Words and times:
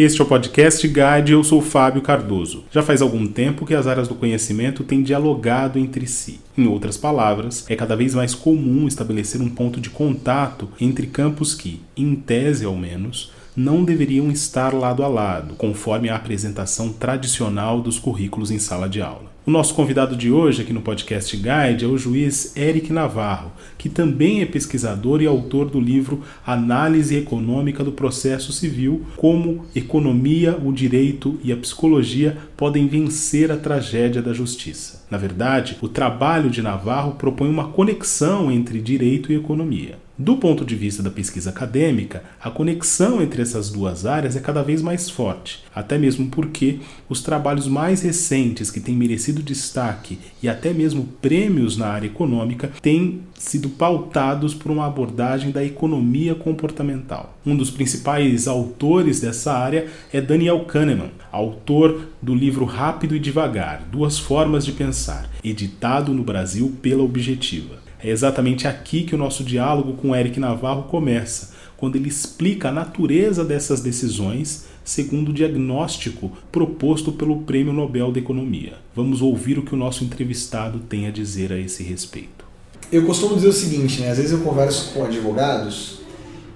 Este 0.00 0.20
é 0.20 0.24
o 0.24 0.28
podcast 0.28 0.86
Guide, 0.86 1.32
eu 1.32 1.42
sou 1.42 1.60
Fábio 1.60 2.00
Cardoso. 2.00 2.62
Já 2.70 2.84
faz 2.84 3.02
algum 3.02 3.26
tempo 3.26 3.66
que 3.66 3.74
as 3.74 3.88
áreas 3.88 4.06
do 4.06 4.14
conhecimento 4.14 4.84
têm 4.84 5.02
dialogado 5.02 5.76
entre 5.76 6.06
si. 6.06 6.38
Em 6.56 6.68
outras 6.68 6.96
palavras, 6.96 7.64
é 7.68 7.74
cada 7.74 7.96
vez 7.96 8.14
mais 8.14 8.32
comum 8.32 8.86
estabelecer 8.86 9.40
um 9.40 9.48
ponto 9.48 9.80
de 9.80 9.90
contato 9.90 10.68
entre 10.80 11.08
campos 11.08 11.52
que, 11.52 11.82
em 11.96 12.14
tese 12.14 12.64
ao 12.64 12.76
menos, 12.76 13.32
não 13.56 13.82
deveriam 13.82 14.30
estar 14.30 14.72
lado 14.72 15.02
a 15.02 15.08
lado, 15.08 15.56
conforme 15.56 16.08
a 16.08 16.14
apresentação 16.14 16.92
tradicional 16.92 17.80
dos 17.80 17.98
currículos 17.98 18.52
em 18.52 18.58
sala 18.60 18.88
de 18.88 19.02
aula. 19.02 19.27
O 19.48 19.50
nosso 19.50 19.74
convidado 19.74 20.14
de 20.14 20.30
hoje 20.30 20.60
aqui 20.60 20.74
no 20.74 20.82
Podcast 20.82 21.34
Guide 21.34 21.82
é 21.82 21.88
o 21.88 21.96
juiz 21.96 22.54
Eric 22.54 22.92
Navarro, 22.92 23.50
que 23.78 23.88
também 23.88 24.42
é 24.42 24.44
pesquisador 24.44 25.22
e 25.22 25.26
autor 25.26 25.70
do 25.70 25.80
livro 25.80 26.22
Análise 26.46 27.16
Econômica 27.16 27.82
do 27.82 27.90
Processo 27.90 28.52
Civil: 28.52 29.06
Como 29.16 29.64
Economia, 29.74 30.58
o 30.62 30.70
Direito 30.70 31.40
e 31.42 31.50
a 31.50 31.56
Psicologia 31.56 32.36
podem 32.58 32.86
vencer 32.88 33.50
a 33.50 33.56
tragédia 33.56 34.20
da 34.20 34.34
justiça. 34.34 35.06
Na 35.10 35.16
verdade, 35.16 35.78
o 35.80 35.88
trabalho 35.88 36.50
de 36.50 36.60
Navarro 36.60 37.12
propõe 37.12 37.48
uma 37.48 37.68
conexão 37.68 38.52
entre 38.52 38.82
direito 38.82 39.32
e 39.32 39.36
economia. 39.36 39.96
Do 40.20 40.36
ponto 40.36 40.64
de 40.64 40.74
vista 40.74 41.00
da 41.00 41.12
pesquisa 41.12 41.50
acadêmica, 41.50 42.24
a 42.42 42.50
conexão 42.50 43.22
entre 43.22 43.40
essas 43.40 43.70
duas 43.70 44.04
áreas 44.04 44.34
é 44.34 44.40
cada 44.40 44.64
vez 44.64 44.82
mais 44.82 45.08
forte, 45.08 45.62
até 45.72 45.96
mesmo 45.96 46.26
porque 46.26 46.80
os 47.08 47.22
trabalhos 47.22 47.68
mais 47.68 48.02
recentes 48.02 48.68
que 48.68 48.80
têm 48.80 48.96
merecido 48.96 49.40
destaque 49.40 50.18
e 50.42 50.48
até 50.48 50.72
mesmo 50.72 51.04
prêmios 51.22 51.76
na 51.76 51.86
área 51.86 52.08
econômica 52.08 52.72
têm 52.82 53.20
sido 53.34 53.68
pautados 53.68 54.54
por 54.54 54.72
uma 54.72 54.86
abordagem 54.86 55.52
da 55.52 55.64
economia 55.64 56.34
comportamental. 56.34 57.38
Um 57.46 57.56
dos 57.56 57.70
principais 57.70 58.48
autores 58.48 59.20
dessa 59.20 59.52
área 59.52 59.86
é 60.12 60.20
Daniel 60.20 60.64
Kahneman, 60.64 61.12
autor 61.30 62.08
do 62.20 62.34
livro 62.34 62.64
Rápido 62.64 63.14
e 63.14 63.20
Devagar: 63.20 63.84
Duas 63.88 64.18
Formas 64.18 64.66
de 64.66 64.72
Pensar, 64.72 65.30
editado 65.44 66.12
no 66.12 66.24
Brasil 66.24 66.76
pela 66.82 67.04
Objetiva. 67.04 67.86
É 68.02 68.08
exatamente 68.10 68.68
aqui 68.68 69.02
que 69.02 69.14
o 69.14 69.18
nosso 69.18 69.42
diálogo 69.42 69.94
com 69.94 70.14
Eric 70.14 70.38
Navarro 70.38 70.84
começa, 70.84 71.50
quando 71.76 71.96
ele 71.96 72.08
explica 72.08 72.68
a 72.68 72.72
natureza 72.72 73.44
dessas 73.44 73.80
decisões 73.80 74.66
segundo 74.84 75.28
o 75.28 75.32
diagnóstico 75.34 76.32
proposto 76.50 77.12
pelo 77.12 77.42
Prêmio 77.42 77.72
Nobel 77.72 78.10
da 78.10 78.18
Economia. 78.18 78.74
Vamos 78.96 79.20
ouvir 79.20 79.58
o 79.58 79.62
que 79.62 79.74
o 79.74 79.76
nosso 79.76 80.02
entrevistado 80.02 80.78
tem 80.78 81.06
a 81.06 81.10
dizer 81.10 81.52
a 81.52 81.58
esse 81.58 81.82
respeito. 81.82 82.46
Eu 82.90 83.04
costumo 83.04 83.34
dizer 83.34 83.48
o 83.48 83.52
seguinte, 83.52 84.00
né? 84.00 84.10
às 84.10 84.16
vezes 84.16 84.32
eu 84.32 84.40
converso 84.40 84.94
com 84.94 85.04
advogados 85.04 85.98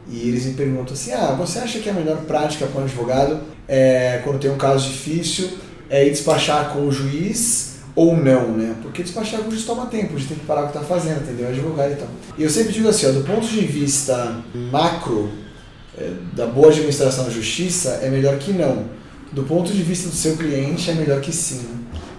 e 0.08 0.28
eles 0.28 0.46
me 0.46 0.54
perguntam 0.54 0.94
assim: 0.94 1.12
ah, 1.12 1.34
você 1.38 1.58
acha 1.58 1.78
que 1.78 1.90
a 1.90 1.92
melhor 1.92 2.22
prática 2.22 2.66
para 2.66 2.80
um 2.80 2.84
advogado 2.84 3.40
é, 3.68 4.20
quando 4.24 4.38
tem 4.38 4.50
um 4.50 4.56
caso 4.56 4.88
difícil 4.88 5.50
é 5.90 6.06
ir 6.06 6.10
despachar 6.10 6.72
com 6.72 6.86
o 6.86 6.92
juiz 6.92 7.71
ou 7.94 8.16
não, 8.16 8.48
né? 8.52 8.74
Porque 8.82 9.02
despachar 9.02 9.42
juiz 9.42 9.64
toma 9.64 9.86
tempo, 9.86 10.14
a 10.14 10.18
gente 10.18 10.28
tem 10.28 10.38
que 10.38 10.46
parar 10.46 10.62
o 10.62 10.68
que 10.68 10.76
está 10.76 10.86
fazendo, 10.86 11.22
entendeu? 11.22 11.48
Advogado 11.48 11.92
e 11.92 11.96
tal. 11.96 12.08
E 12.38 12.42
eu 12.42 12.50
sempre 12.50 12.72
digo 12.72 12.88
assim, 12.88 13.06
ó, 13.06 13.12
do 13.12 13.22
ponto 13.22 13.46
de 13.46 13.60
vista 13.60 14.42
macro, 14.70 15.30
é, 15.96 16.10
da 16.34 16.46
boa 16.46 16.68
administração 16.68 17.24
da 17.24 17.30
justiça, 17.30 18.00
é 18.02 18.08
melhor 18.08 18.38
que 18.38 18.52
não. 18.52 18.84
Do 19.30 19.42
ponto 19.42 19.72
de 19.72 19.82
vista 19.82 20.08
do 20.08 20.14
seu 20.14 20.36
cliente, 20.36 20.90
é 20.90 20.94
melhor 20.94 21.20
que 21.20 21.32
sim. 21.32 21.66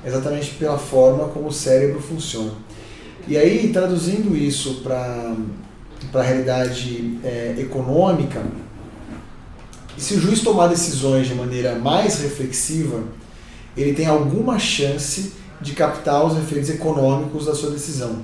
Exatamente 0.06 0.52
pela 0.56 0.78
forma 0.78 1.30
como 1.30 1.48
o 1.48 1.52
cérebro 1.52 2.00
funciona. 2.00 2.52
E 3.28 3.38
aí, 3.38 3.70
traduzindo 3.72 4.36
isso 4.36 4.82
para 4.84 5.34
a 6.14 6.22
realidade 6.22 7.18
é, 7.24 7.56
econômica, 7.58 8.44
se 9.98 10.16
o 10.16 10.20
juiz 10.20 10.42
tomar 10.42 10.68
decisões 10.68 11.28
de 11.28 11.36
maneira 11.36 11.76
mais 11.76 12.20
reflexiva, 12.20 13.04
ele 13.78 13.94
tem 13.94 14.06
alguma 14.06 14.60
chance 14.60 15.34
de 15.64 15.74
captar 15.74 16.26
os 16.26 16.38
efeitos 16.38 16.70
econômicos 16.70 17.46
da 17.46 17.56
sua 17.56 17.72
decisão. 17.72 18.18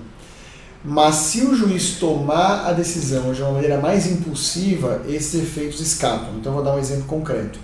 Mas 0.83 1.15
se 1.15 1.41
o 1.41 1.55
juiz 1.55 1.97
tomar 1.99 2.67
a 2.67 2.73
decisão 2.73 3.33
de 3.33 3.41
uma 3.41 3.51
maneira 3.51 3.79
mais 3.79 4.05
impulsiva, 4.07 5.01
esses 5.07 5.41
efeitos 5.41 5.79
escapam. 5.79 6.35
Então, 6.37 6.53
vou 6.53 6.63
dar 6.63 6.75
um 6.75 6.79
exemplo 6.79 7.05
concreto, 7.05 7.59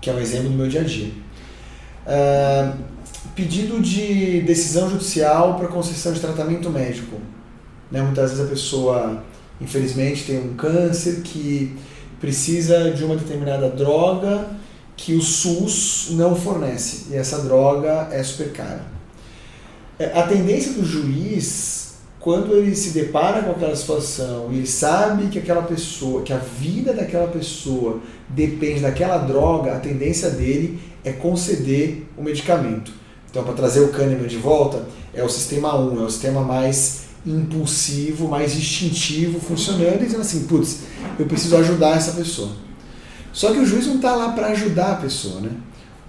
que 0.00 0.08
é 0.08 0.12
um 0.12 0.18
exemplo 0.18 0.48
do 0.48 0.56
meu 0.56 0.68
dia 0.68 0.80
a 0.80 0.84
dia. 0.84 1.12
Uh, 2.04 2.78
pedido 3.36 3.80
de 3.80 4.40
decisão 4.40 4.90
judicial 4.90 5.54
para 5.56 5.68
concessão 5.68 6.12
de 6.12 6.20
tratamento 6.20 6.68
médico. 6.70 7.16
Né? 7.90 8.02
Muitas 8.02 8.30
vezes 8.30 8.44
a 8.44 8.48
pessoa, 8.48 9.22
infelizmente, 9.60 10.24
tem 10.24 10.38
um 10.40 10.54
câncer 10.54 11.22
que 11.22 11.76
precisa 12.20 12.90
de 12.90 13.04
uma 13.04 13.16
determinada 13.16 13.68
droga 13.68 14.48
que 15.02 15.14
o 15.14 15.20
SUS 15.20 16.10
não 16.12 16.36
fornece 16.36 17.06
e 17.10 17.16
essa 17.16 17.42
droga 17.42 18.08
é 18.12 18.22
super 18.22 18.52
cara. 18.52 18.84
É, 19.98 20.16
a 20.16 20.22
tendência 20.22 20.74
do 20.74 20.84
juiz, 20.84 21.94
quando 22.20 22.54
ele 22.54 22.74
se 22.76 22.90
depara 22.90 23.42
com 23.42 23.50
aquela 23.50 23.74
situação 23.74 24.48
e 24.52 24.58
ele 24.58 24.66
sabe 24.66 25.26
que 25.26 25.40
aquela 25.40 25.62
pessoa, 25.62 26.22
que 26.22 26.32
a 26.32 26.38
vida 26.38 26.92
daquela 26.92 27.26
pessoa 27.26 27.98
depende 28.28 28.78
daquela 28.78 29.18
droga, 29.18 29.72
a 29.72 29.80
tendência 29.80 30.30
dele 30.30 30.78
é 31.04 31.10
conceder 31.10 32.06
o 32.16 32.22
medicamento. 32.22 32.92
Então, 33.28 33.42
para 33.42 33.54
trazer 33.54 33.80
o 33.80 33.88
Kahneman 33.88 34.28
de 34.28 34.36
volta, 34.36 34.86
é 35.12 35.24
o 35.24 35.28
sistema 35.28 35.76
1, 35.76 36.00
é 36.00 36.04
o 36.04 36.10
sistema 36.10 36.42
mais 36.42 37.06
impulsivo, 37.26 38.28
mais 38.28 38.54
instintivo 38.54 39.40
funcionando 39.40 40.02
e 40.02 40.04
dizendo 40.04 40.20
assim: 40.20 40.44
putz, 40.44 40.82
eu 41.18 41.26
preciso 41.26 41.56
ajudar 41.56 41.96
essa 41.96 42.12
pessoa. 42.12 42.50
Só 43.32 43.52
que 43.52 43.58
o 43.58 43.66
juiz 43.66 43.86
não 43.86 43.96
está 43.96 44.14
lá 44.14 44.32
para 44.32 44.48
ajudar 44.48 44.92
a 44.92 44.96
pessoa, 44.96 45.40
né? 45.40 45.50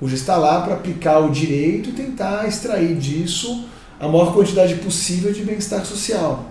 O 0.01 0.07
juiz 0.07 0.22
está 0.22 0.35
lá 0.35 0.61
para 0.61 0.73
aplicar 0.73 1.19
o 1.19 1.29
direito 1.29 1.89
e 1.89 1.94
tentar 1.94 2.47
extrair 2.47 2.95
disso 2.95 3.66
a 4.00 4.07
maior 4.07 4.34
quantidade 4.34 4.75
possível 4.75 5.31
de 5.31 5.44
bem-estar 5.44 5.85
social. 5.85 6.50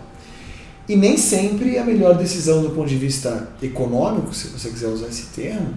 E 0.88 0.96
nem 0.96 1.16
sempre 1.16 1.78
a 1.78 1.84
melhor 1.84 2.16
decisão 2.16 2.62
do 2.62 2.70
ponto 2.70 2.88
de 2.88 2.96
vista 2.96 3.48
econômico, 3.62 4.34
se 4.34 4.48
você 4.48 4.70
quiser 4.70 4.88
usar 4.88 5.08
esse 5.08 5.26
termo, 5.26 5.74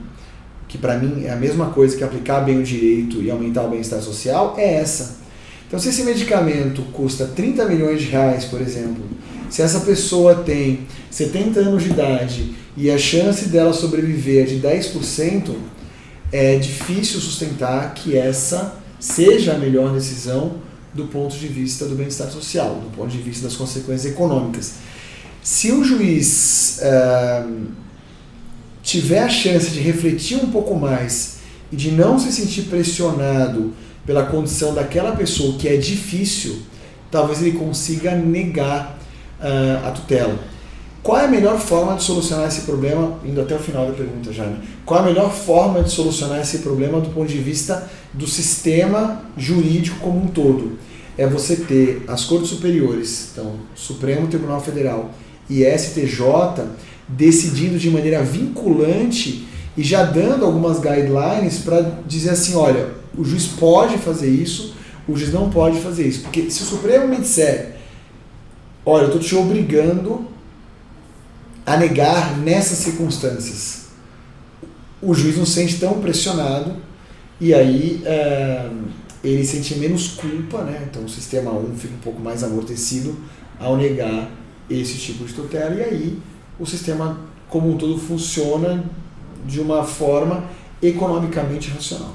que 0.67 0.77
para 0.77 0.97
mim 0.97 1.25
é 1.25 1.31
a 1.31 1.35
mesma 1.35 1.67
coisa 1.67 1.95
que 1.95 2.03
aplicar 2.03 2.41
bem 2.41 2.59
o 2.59 2.63
direito 2.63 3.21
e 3.21 3.29
aumentar 3.29 3.63
o 3.63 3.69
bem-estar 3.69 4.01
social, 4.01 4.55
é 4.57 4.75
essa. 4.75 5.17
Então, 5.67 5.79
se 5.79 5.89
esse 5.89 6.03
medicamento 6.03 6.81
custa 6.93 7.25
30 7.25 7.65
milhões 7.65 8.01
de 8.01 8.07
reais, 8.07 8.45
por 8.45 8.61
exemplo, 8.61 9.03
se 9.55 9.61
essa 9.61 9.79
pessoa 9.79 10.35
tem 10.35 10.81
70 11.09 11.61
anos 11.61 11.83
de 11.83 11.91
idade 11.91 12.55
e 12.75 12.91
a 12.91 12.97
chance 12.97 13.47
dela 13.47 13.71
sobreviver 13.71 14.43
é 14.43 14.45
de 14.45 14.59
10%, 14.59 15.55
é 16.29 16.57
difícil 16.57 17.21
sustentar 17.21 17.93
que 17.93 18.17
essa 18.17 18.75
seja 18.99 19.53
a 19.53 19.57
melhor 19.57 19.93
decisão 19.93 20.55
do 20.93 21.05
ponto 21.05 21.37
de 21.37 21.47
vista 21.47 21.85
do 21.85 21.95
bem-estar 21.95 22.29
social, 22.29 22.81
do 22.83 22.93
ponto 22.97 23.09
de 23.09 23.17
vista 23.19 23.45
das 23.47 23.55
consequências 23.55 24.11
econômicas. 24.11 24.73
Se 25.41 25.71
o 25.71 25.85
juiz 25.85 26.81
uh, 26.81 27.65
tiver 28.83 29.19
a 29.19 29.29
chance 29.29 29.69
de 29.69 29.79
refletir 29.79 30.35
um 30.35 30.51
pouco 30.51 30.75
mais 30.75 31.37
e 31.71 31.77
de 31.77 31.91
não 31.91 32.19
se 32.19 32.29
sentir 32.33 32.63
pressionado 32.63 33.73
pela 34.05 34.25
condição 34.25 34.73
daquela 34.73 35.15
pessoa 35.15 35.57
que 35.57 35.69
é 35.69 35.77
difícil, 35.77 36.57
talvez 37.09 37.41
ele 37.41 37.53
consiga 37.53 38.13
negar 38.13 39.04
uh, 39.39 39.87
a 39.87 39.91
tutela. 39.91 40.37
Qual 41.05 41.19
é 41.19 41.25
a 41.25 41.27
melhor 41.27 41.59
forma 41.59 41.95
de 41.95 42.03
solucionar 42.03 42.47
esse 42.47 42.61
problema? 42.61 43.19
Indo 43.23 43.39
até 43.39 43.55
o 43.55 43.59
final 43.59 43.85
da 43.85 43.93
pergunta 43.93 44.33
já, 44.33 44.43
né? 44.43 44.57
Qual 44.83 44.99
é 44.99 45.03
a 45.03 45.05
melhor 45.05 45.31
forma 45.31 45.83
de 45.83 45.91
solucionar 45.91 46.41
esse 46.41 46.59
problema 46.59 46.99
do 46.99 47.09
ponto 47.09 47.27
de 47.27 47.37
vista 47.37 47.87
do 48.11 48.25
sistema 48.25 49.21
jurídico 49.37 49.99
como 49.99 50.23
um 50.23 50.27
todo? 50.27 50.79
É 51.15 51.27
você 51.27 51.57
ter 51.57 52.03
as 52.07 52.25
cortes 52.25 52.49
superiores, 52.49 53.29
então 53.31 53.53
Supremo 53.75 54.27
Tribunal 54.27 54.59
Federal 54.59 55.11
e 55.47 55.63
STJ, 55.63 56.65
decidindo 57.07 57.77
de 57.77 57.89
maneira 57.91 58.23
vinculante 58.23 59.47
e 59.77 59.83
já 59.83 60.03
dando 60.03 60.43
algumas 60.43 60.79
guidelines 60.79 61.59
para 61.59 61.81
dizer 62.07 62.31
assim, 62.31 62.55
olha, 62.55 62.89
o 63.15 63.23
juiz 63.23 63.45
pode 63.45 63.97
fazer 63.97 64.29
isso, 64.29 64.73
o 65.07 65.15
juiz 65.15 65.31
não 65.31 65.49
pode 65.49 65.79
fazer 65.79 66.07
isso. 66.07 66.21
Porque 66.21 66.49
se 66.49 66.63
o 66.63 66.65
Supremo 66.65 67.07
me 67.07 67.17
disser, 67.17 67.75
olha, 68.85 69.03
eu 69.03 69.07
estou 69.07 69.21
te 69.21 69.35
obrigando 69.35 70.27
a 71.65 71.75
negar 71.77 72.37
nessas 72.37 72.77
circunstâncias. 72.77 73.85
O 75.01 75.13
juiz 75.13 75.37
não 75.37 75.45
se 75.45 75.53
sente 75.53 75.79
tão 75.79 75.99
pressionado 75.99 76.75
e 77.39 77.53
aí 77.53 78.01
é, 78.05 78.69
ele 79.23 79.43
sente 79.45 79.75
menos 79.75 80.09
culpa, 80.09 80.61
né? 80.61 80.87
então 80.89 81.03
o 81.03 81.09
sistema 81.09 81.51
1 81.51 81.75
fica 81.75 81.93
um 81.95 81.99
pouco 81.99 82.21
mais 82.21 82.43
amortecido 82.43 83.17
ao 83.59 83.75
negar 83.75 84.29
esse 84.69 84.97
tipo 84.97 85.25
de 85.25 85.33
tutela 85.33 85.75
e 85.75 85.83
aí 85.83 86.19
o 86.59 86.65
sistema 86.65 87.19
como 87.49 87.71
um 87.71 87.77
todo 87.77 87.97
funciona 87.97 88.83
de 89.45 89.59
uma 89.59 89.83
forma 89.83 90.45
economicamente 90.81 91.69
racional. 91.69 92.13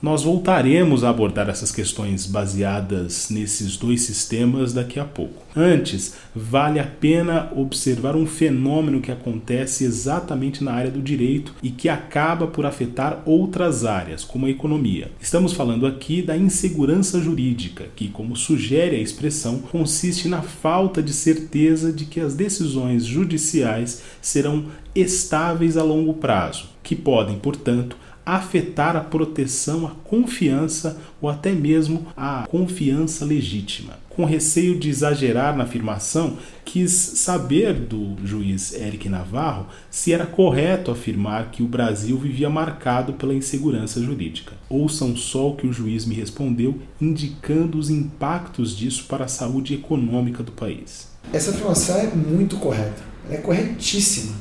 Nós 0.00 0.22
voltaremos 0.22 1.02
a 1.02 1.10
abordar 1.10 1.48
essas 1.48 1.72
questões 1.72 2.24
baseadas 2.24 3.30
nesses 3.30 3.76
dois 3.76 4.02
sistemas 4.02 4.72
daqui 4.72 5.00
a 5.00 5.04
pouco. 5.04 5.42
Antes, 5.56 6.14
vale 6.32 6.78
a 6.78 6.86
pena 6.86 7.50
observar 7.56 8.14
um 8.14 8.24
fenômeno 8.24 9.00
que 9.00 9.10
acontece 9.10 9.82
exatamente 9.82 10.62
na 10.62 10.72
área 10.72 10.92
do 10.92 11.02
direito 11.02 11.52
e 11.60 11.70
que 11.70 11.88
acaba 11.88 12.46
por 12.46 12.64
afetar 12.64 13.24
outras 13.26 13.84
áreas, 13.84 14.22
como 14.22 14.46
a 14.46 14.50
economia. 14.50 15.10
Estamos 15.20 15.52
falando 15.52 15.84
aqui 15.84 16.22
da 16.22 16.36
insegurança 16.36 17.20
jurídica, 17.20 17.86
que, 17.96 18.06
como 18.06 18.36
sugere 18.36 18.94
a 18.94 19.00
expressão, 19.00 19.58
consiste 19.58 20.28
na 20.28 20.42
falta 20.42 21.02
de 21.02 21.12
certeza 21.12 21.92
de 21.92 22.04
que 22.04 22.20
as 22.20 22.34
decisões 22.34 23.04
judiciais 23.04 24.02
serão 24.22 24.66
estáveis 24.94 25.76
a 25.76 25.82
longo 25.82 26.14
prazo, 26.14 26.66
que 26.84 26.94
podem, 26.94 27.36
portanto, 27.36 27.96
afetar 28.36 28.94
a 28.94 29.00
proteção, 29.00 29.86
a 29.86 29.90
confiança 29.90 30.98
ou 31.18 31.30
até 31.30 31.50
mesmo 31.50 32.06
a 32.14 32.46
confiança 32.46 33.24
legítima. 33.24 33.94
Com 34.10 34.24
receio 34.24 34.78
de 34.78 34.90
exagerar 34.90 35.56
na 35.56 35.64
afirmação, 35.64 36.36
quis 36.64 36.90
saber 36.90 37.72
do 37.72 38.16
juiz 38.24 38.74
Eric 38.74 39.08
Navarro 39.08 39.68
se 39.90 40.12
era 40.12 40.26
correto 40.26 40.90
afirmar 40.90 41.50
que 41.50 41.62
o 41.62 41.66
Brasil 41.66 42.18
vivia 42.18 42.50
marcado 42.50 43.14
pela 43.14 43.32
insegurança 43.32 44.02
jurídica. 44.02 44.52
Ouçam 44.68 45.16
só 45.16 45.48
o 45.48 45.56
que 45.56 45.66
o 45.66 45.72
juiz 45.72 46.04
me 46.04 46.14
respondeu, 46.14 46.78
indicando 47.00 47.78
os 47.78 47.88
impactos 47.88 48.76
disso 48.76 49.06
para 49.08 49.24
a 49.24 49.28
saúde 49.28 49.74
econômica 49.74 50.42
do 50.42 50.52
país. 50.52 51.08
Essa 51.32 51.50
afirmação 51.50 51.96
é 51.96 52.08
muito 52.08 52.56
correta, 52.56 53.02
é 53.30 53.38
corretíssima. 53.38 54.34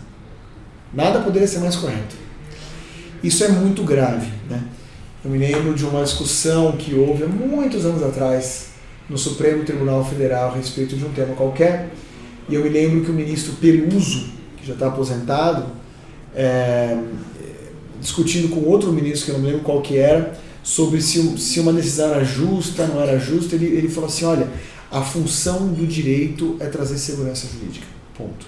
Nada 0.93 1.21
poderia 1.21 1.47
ser 1.47 1.59
mais 1.59 1.75
correto. 1.75 2.26
Isso 3.23 3.43
é 3.43 3.49
muito 3.49 3.83
grave. 3.83 4.31
Né? 4.49 4.63
Eu 5.23 5.31
me 5.31 5.37
lembro 5.37 5.73
de 5.73 5.85
uma 5.85 6.03
discussão 6.03 6.73
que 6.73 6.93
houve 6.93 7.23
há 7.23 7.27
muitos 7.27 7.85
anos 7.85 8.03
atrás 8.03 8.67
no 9.09 9.17
Supremo 9.17 9.63
Tribunal 9.63 10.03
Federal 10.05 10.51
a 10.51 10.55
respeito 10.55 10.95
de 10.95 11.05
um 11.05 11.09
tema 11.09 11.33
qualquer, 11.33 11.89
e 12.49 12.55
eu 12.55 12.63
me 12.63 12.69
lembro 12.69 13.03
que 13.03 13.11
o 13.11 13.13
ministro 13.13 13.53
Peruso, 13.53 14.29
que 14.57 14.65
já 14.65 14.73
está 14.73 14.87
aposentado, 14.87 15.65
é, 16.35 16.97
discutindo 17.99 18.49
com 18.49 18.61
outro 18.61 18.91
ministro, 18.91 19.25
que 19.25 19.31
eu 19.31 19.35
não 19.35 19.41
me 19.41 19.47
lembro 19.47 19.63
qual 19.63 19.81
que 19.81 19.97
era, 19.97 20.37
sobre 20.63 21.01
se, 21.01 21.37
se 21.37 21.59
uma 21.59 21.73
decisão 21.73 22.13
era 22.13 22.23
justa, 22.23 22.85
não 22.85 23.01
era 23.01 23.17
justa, 23.17 23.55
ele, 23.55 23.65
ele 23.65 23.89
falou 23.89 24.09
assim, 24.09 24.25
olha, 24.25 24.47
a 24.91 25.01
função 25.01 25.67
do 25.67 25.85
direito 25.85 26.55
é 26.59 26.67
trazer 26.67 26.97
segurança 26.97 27.47
jurídica, 27.47 27.87
ponto. 28.17 28.45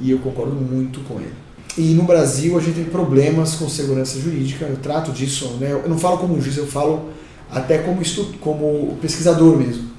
E 0.00 0.10
eu 0.10 0.18
concordo 0.18 0.54
muito 0.54 1.00
com 1.00 1.20
ele. 1.20 1.34
E 1.76 1.94
no 1.94 2.02
Brasil 2.02 2.58
a 2.58 2.60
gente 2.60 2.74
tem 2.74 2.84
problemas 2.84 3.54
com 3.54 3.68
segurança 3.68 4.20
jurídica, 4.20 4.66
eu 4.66 4.76
trato 4.76 5.10
disso, 5.10 5.56
né? 5.58 5.72
eu 5.72 5.88
não 5.88 5.98
falo 5.98 6.18
como 6.18 6.38
juiz, 6.40 6.58
eu 6.58 6.66
falo 6.66 7.10
até 7.50 7.78
como, 7.78 8.02
estudo, 8.02 8.36
como 8.38 8.96
pesquisador 9.00 9.56
mesmo. 9.56 9.90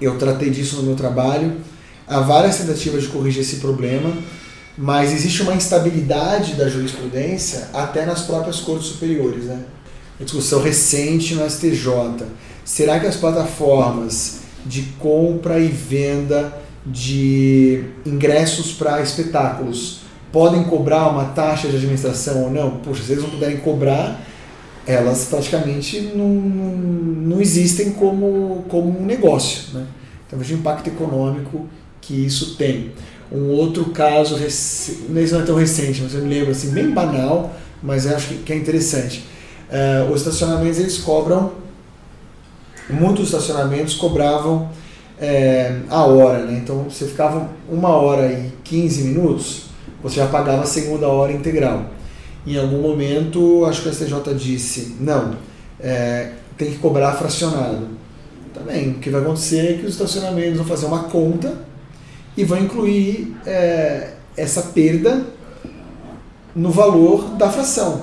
Eu 0.00 0.18
tratei 0.18 0.50
disso 0.50 0.76
no 0.76 0.82
meu 0.82 0.96
trabalho, 0.96 1.56
há 2.06 2.20
várias 2.20 2.58
tentativas 2.58 3.02
de 3.02 3.08
corrigir 3.08 3.42
esse 3.42 3.56
problema, 3.56 4.12
mas 4.76 5.12
existe 5.12 5.42
uma 5.42 5.54
instabilidade 5.54 6.54
da 6.54 6.68
jurisprudência 6.68 7.68
até 7.72 8.04
nas 8.04 8.22
próprias 8.22 8.60
cortes 8.60 8.88
superiores. 8.88 9.44
Né? 9.44 9.60
A 10.20 10.24
discussão 10.24 10.60
recente 10.60 11.34
no 11.34 11.48
STJ. 11.48 12.26
Será 12.64 12.98
que 12.98 13.06
as 13.06 13.16
plataformas 13.16 14.40
de 14.66 14.82
compra 14.98 15.58
e 15.58 15.68
venda 15.68 16.52
de 16.84 17.84
ingressos 18.04 18.72
para 18.72 19.00
espetáculos 19.00 20.07
podem 20.32 20.64
cobrar 20.64 21.08
uma 21.08 21.26
taxa 21.26 21.68
de 21.68 21.76
administração 21.76 22.44
ou 22.44 22.50
não? 22.50 22.78
Poxa, 22.78 23.02
se 23.02 23.12
eles 23.12 23.22
não 23.22 23.30
puderem 23.30 23.58
cobrar, 23.58 24.20
elas 24.86 25.26
praticamente 25.26 26.12
não, 26.14 26.28
não 26.28 27.40
existem 27.40 27.92
como, 27.92 28.64
como 28.68 29.00
um 29.00 29.04
negócio. 29.04 29.74
Né? 29.74 29.86
Então 30.26 30.38
veja 30.38 30.54
o 30.54 30.58
impacto 30.58 30.88
econômico 30.88 31.66
que 32.00 32.14
isso 32.14 32.56
tem. 32.56 32.92
Um 33.30 33.50
outro 33.50 33.86
caso, 33.86 34.36
não 35.08 35.40
é 35.40 35.42
tão 35.44 35.56
recente, 35.56 36.00
mas 36.02 36.14
eu 36.14 36.22
me 36.22 36.30
lembro 36.32 36.50
assim, 36.50 36.70
bem 36.70 36.90
banal, 36.90 37.54
mas 37.82 38.06
acho 38.06 38.34
que 38.36 38.52
é 38.52 38.56
interessante. 38.56 39.24
Uh, 39.70 40.10
os 40.10 40.22
estacionamentos 40.22 40.78
eles 40.78 40.96
cobram, 40.96 41.52
muitos 42.88 43.26
estacionamentos 43.26 43.94
cobravam 43.94 44.70
é, 45.20 45.80
a 45.90 46.04
hora, 46.04 46.44
né? 46.44 46.58
Então 46.62 46.84
você 46.84 47.04
ficava 47.06 47.50
uma 47.68 47.90
hora 47.90 48.32
e 48.32 48.52
15 48.64 49.02
minutos, 49.02 49.67
você 50.02 50.16
já 50.16 50.26
pagava 50.26 50.62
a 50.62 50.66
segunda 50.66 51.08
hora 51.08 51.32
integral. 51.32 51.86
Em 52.46 52.56
algum 52.56 52.80
momento, 52.80 53.64
acho 53.66 53.82
que 53.82 53.88
o 53.88 53.92
STJ 53.92 54.34
disse, 54.34 54.96
não, 55.00 55.34
é, 55.80 56.32
tem 56.56 56.70
que 56.70 56.78
cobrar 56.78 57.12
fracionado. 57.12 57.88
Também, 58.54 58.90
o 58.90 58.94
que 58.94 59.10
vai 59.10 59.20
acontecer 59.20 59.58
é 59.58 59.72
que 59.74 59.86
os 59.86 59.92
estacionamentos 59.92 60.56
vão 60.56 60.66
fazer 60.66 60.86
uma 60.86 61.04
conta 61.04 61.58
e 62.36 62.44
vão 62.44 62.58
incluir 62.58 63.36
é, 63.44 64.12
essa 64.36 64.62
perda 64.62 65.26
no 66.54 66.70
valor 66.70 67.36
da 67.36 67.50
fração. 67.50 68.02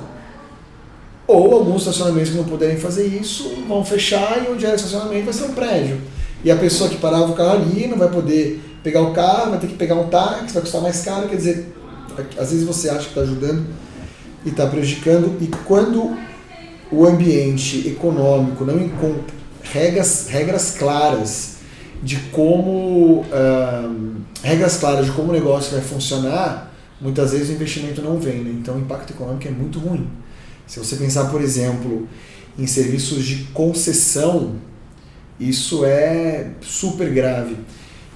Ou 1.27 1.53
alguns 1.55 1.81
estacionamentos 1.81 2.29
que 2.29 2.37
não 2.37 2.43
puderem 2.43 2.77
fazer 2.77 3.07
isso 3.07 3.63
vão 3.67 3.83
fechar 3.83 4.43
e 4.45 4.51
onde 4.51 4.65
o 4.65 4.75
estacionamento 4.75 5.25
vai 5.25 5.33
ser 5.33 5.45
um 5.45 5.53
prédio. 5.53 5.99
E 6.43 6.51
a 6.51 6.55
pessoa 6.55 6.89
que 6.89 6.97
parava 6.97 7.31
o 7.31 7.33
carro 7.33 7.53
ali 7.53 7.87
não 7.87 7.97
vai 7.97 8.09
poder 8.09 8.61
pegar 8.83 9.01
o 9.01 9.11
carro, 9.13 9.49
vai 9.51 9.59
ter 9.59 9.67
que 9.67 9.73
pegar 9.73 9.95
um 9.95 10.07
táxi, 10.07 10.53
vai 10.53 10.61
custar 10.61 10.81
mais 10.81 11.01
caro, 11.03 11.27
quer 11.27 11.37
dizer, 11.37 11.75
às 12.37 12.51
vezes 12.51 12.63
você 12.63 12.89
acha 12.89 13.03
que 13.03 13.09
está 13.09 13.21
ajudando 13.21 13.65
e 14.45 14.49
está 14.49 14.67
prejudicando, 14.67 15.37
e 15.41 15.47
quando 15.65 16.15
o 16.91 17.05
ambiente 17.05 17.87
econômico 17.87 18.63
não 18.63 18.79
encontra 18.79 19.33
regras, 19.63 20.27
regras 20.29 20.75
claras 20.77 21.55
de 22.03 22.17
como 22.31 23.25
regras 24.43 24.77
claras 24.77 25.05
de 25.07 25.11
como 25.11 25.29
o 25.29 25.33
negócio 25.33 25.71
vai 25.71 25.81
funcionar, 25.81 26.71
muitas 27.01 27.31
vezes 27.31 27.49
o 27.49 27.53
investimento 27.53 28.01
não 28.01 28.19
vem, 28.19 28.39
né? 28.43 28.51
então 28.51 28.75
o 28.75 28.79
impacto 28.79 29.11
econômico 29.11 29.47
é 29.47 29.51
muito 29.51 29.79
ruim. 29.79 30.07
Se 30.67 30.79
você 30.79 30.95
pensar, 30.95 31.25
por 31.25 31.41
exemplo, 31.41 32.07
em 32.57 32.67
serviços 32.67 33.23
de 33.23 33.43
concessão, 33.53 34.55
isso 35.39 35.83
é 35.85 36.51
super 36.61 37.11
grave. 37.11 37.57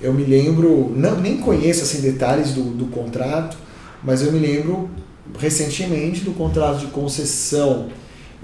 Eu 0.01 0.13
me 0.13 0.23
lembro, 0.23 0.93
não, 0.95 1.19
nem 1.19 1.37
conheço 1.37 1.83
assim, 1.83 1.99
detalhes 1.99 2.53
do, 2.53 2.63
do 2.63 2.85
contrato, 2.85 3.57
mas 4.03 4.21
eu 4.21 4.31
me 4.31 4.39
lembro 4.39 4.89
recentemente 5.37 6.21
do 6.21 6.31
contrato 6.31 6.79
de 6.79 6.87
concessão, 6.87 7.89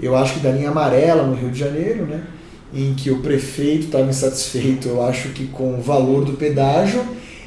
eu 0.00 0.16
acho 0.16 0.34
que 0.34 0.40
da 0.40 0.50
linha 0.50 0.70
amarela 0.70 1.22
no 1.22 1.34
Rio 1.34 1.50
de 1.50 1.58
Janeiro, 1.58 2.06
né? 2.06 2.24
em 2.72 2.94
que 2.94 3.10
o 3.10 3.22
prefeito 3.22 3.86
estava 3.86 4.08
insatisfeito, 4.08 4.88
eu 4.88 5.02
acho 5.02 5.30
que 5.30 5.46
com 5.46 5.78
o 5.78 5.80
valor 5.80 6.24
do 6.24 6.34
pedágio, 6.34 7.04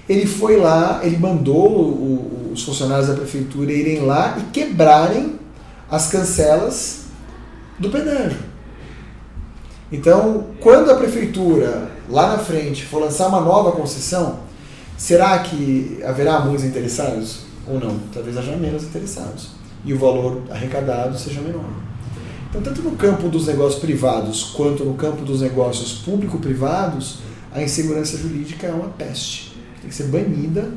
ele 0.08 0.26
foi 0.26 0.58
lá, 0.58 1.02
ele 1.04 1.18
mandou 1.18 1.70
o, 1.70 2.52
os 2.54 2.64
funcionários 2.64 3.08
da 3.08 3.14
prefeitura 3.14 3.72
irem 3.72 4.00
lá 4.00 4.38
e 4.40 4.52
quebrarem 4.52 5.40
as 5.90 6.08
cancelas 6.08 7.02
do 7.78 7.90
pedágio. 7.90 8.40
Então, 9.92 10.48
quando 10.60 10.92
a 10.92 10.96
prefeitura, 10.96 11.90
lá 12.10 12.36
na 12.36 12.40
frente, 12.40 12.86
for 12.86 13.00
lançar 13.02 13.28
uma 13.28 13.42
nova 13.42 13.72
concessão, 13.72 14.40
será 14.98 15.38
que 15.40 16.00
haverá 16.04 16.40
muitos 16.40 16.64
interessados? 16.64 17.49
Ou 17.70 17.80
não. 17.80 18.00
Talvez 18.14 18.38
haja 18.38 18.56
menos 18.56 18.84
interessados 18.84 19.52
e 19.86 19.94
o 19.94 19.98
valor 19.98 20.44
arrecadado 20.50 21.18
seja 21.18 21.42
menor. 21.42 21.64
Então, 22.50 22.62
tanto 22.62 22.82
no 22.82 22.92
campo 22.92 23.30
dos 23.30 23.48
negócios 23.48 23.80
privados 23.80 24.44
quanto 24.56 24.84
no 24.84 24.96
campo 24.96 25.24
dos 25.24 25.42
negócios 25.42 26.00
público-privados, 26.00 27.20
a 27.52 27.62
insegurança 27.62 28.18
jurídica 28.18 28.68
é 28.68 28.72
uma 28.72 28.90
peste. 28.90 29.54
Tem 29.82 29.90
que 29.90 29.96
ser 29.96 30.06
banida 30.06 30.70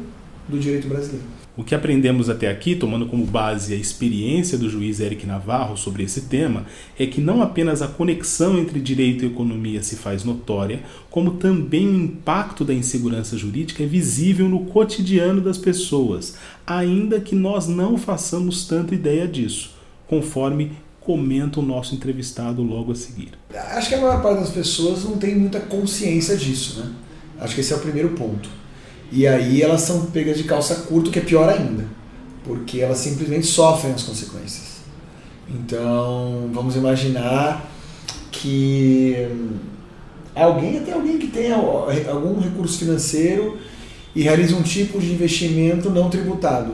do 0.48 0.58
direito 0.58 0.86
brasileiro. 0.86 1.41
O 1.54 1.62
que 1.62 1.74
aprendemos 1.74 2.30
até 2.30 2.50
aqui, 2.50 2.74
tomando 2.74 3.04
como 3.04 3.26
base 3.26 3.74
a 3.74 3.76
experiência 3.76 4.56
do 4.56 4.70
juiz 4.70 5.00
Eric 5.00 5.26
Navarro 5.26 5.76
sobre 5.76 6.02
esse 6.02 6.22
tema, 6.22 6.64
é 6.98 7.06
que 7.06 7.20
não 7.20 7.42
apenas 7.42 7.82
a 7.82 7.88
conexão 7.88 8.58
entre 8.58 8.80
direito 8.80 9.22
e 9.22 9.28
economia 9.28 9.82
se 9.82 9.96
faz 9.96 10.24
notória, 10.24 10.80
como 11.10 11.32
também 11.32 11.86
o 11.86 11.94
impacto 11.94 12.64
da 12.64 12.72
insegurança 12.72 13.36
jurídica 13.36 13.82
é 13.82 13.86
visível 13.86 14.48
no 14.48 14.64
cotidiano 14.64 15.42
das 15.42 15.58
pessoas, 15.58 16.36
ainda 16.66 17.20
que 17.20 17.34
nós 17.34 17.68
não 17.68 17.98
façamos 17.98 18.66
tanta 18.66 18.94
ideia 18.94 19.28
disso, 19.28 19.72
conforme 20.06 20.72
comenta 21.00 21.60
o 21.60 21.62
nosso 21.62 21.94
entrevistado 21.94 22.62
logo 22.62 22.92
a 22.92 22.94
seguir. 22.94 23.32
Acho 23.52 23.90
que 23.90 23.94
a 23.94 24.00
maior 24.00 24.22
parte 24.22 24.40
das 24.40 24.50
pessoas 24.50 25.04
não 25.04 25.18
tem 25.18 25.34
muita 25.36 25.60
consciência 25.60 26.34
disso, 26.34 26.80
né? 26.80 26.92
Acho 27.38 27.54
que 27.54 27.60
esse 27.60 27.74
é 27.74 27.76
o 27.76 27.80
primeiro 27.80 28.10
ponto. 28.10 28.61
E 29.14 29.26
aí 29.26 29.60
elas 29.60 29.82
são 29.82 30.06
pegas 30.06 30.38
de 30.38 30.44
calça 30.44 30.74
curta, 30.74 31.10
que 31.10 31.18
é 31.18 31.22
pior 31.22 31.46
ainda, 31.46 31.84
porque 32.44 32.80
elas 32.80 32.96
simplesmente 32.96 33.46
sofrem 33.46 33.92
as 33.92 34.02
consequências. 34.02 34.80
Então, 35.54 36.48
vamos 36.50 36.76
imaginar 36.76 37.70
que 38.30 39.14
alguém, 40.34 40.78
até 40.78 40.92
alguém 40.92 41.18
que 41.18 41.26
tenha 41.26 41.56
algum 41.56 42.40
recurso 42.40 42.78
financeiro 42.78 43.58
e 44.16 44.22
realiza 44.22 44.56
um 44.56 44.62
tipo 44.62 44.98
de 44.98 45.12
investimento 45.12 45.90
não 45.90 46.08
tributado. 46.08 46.72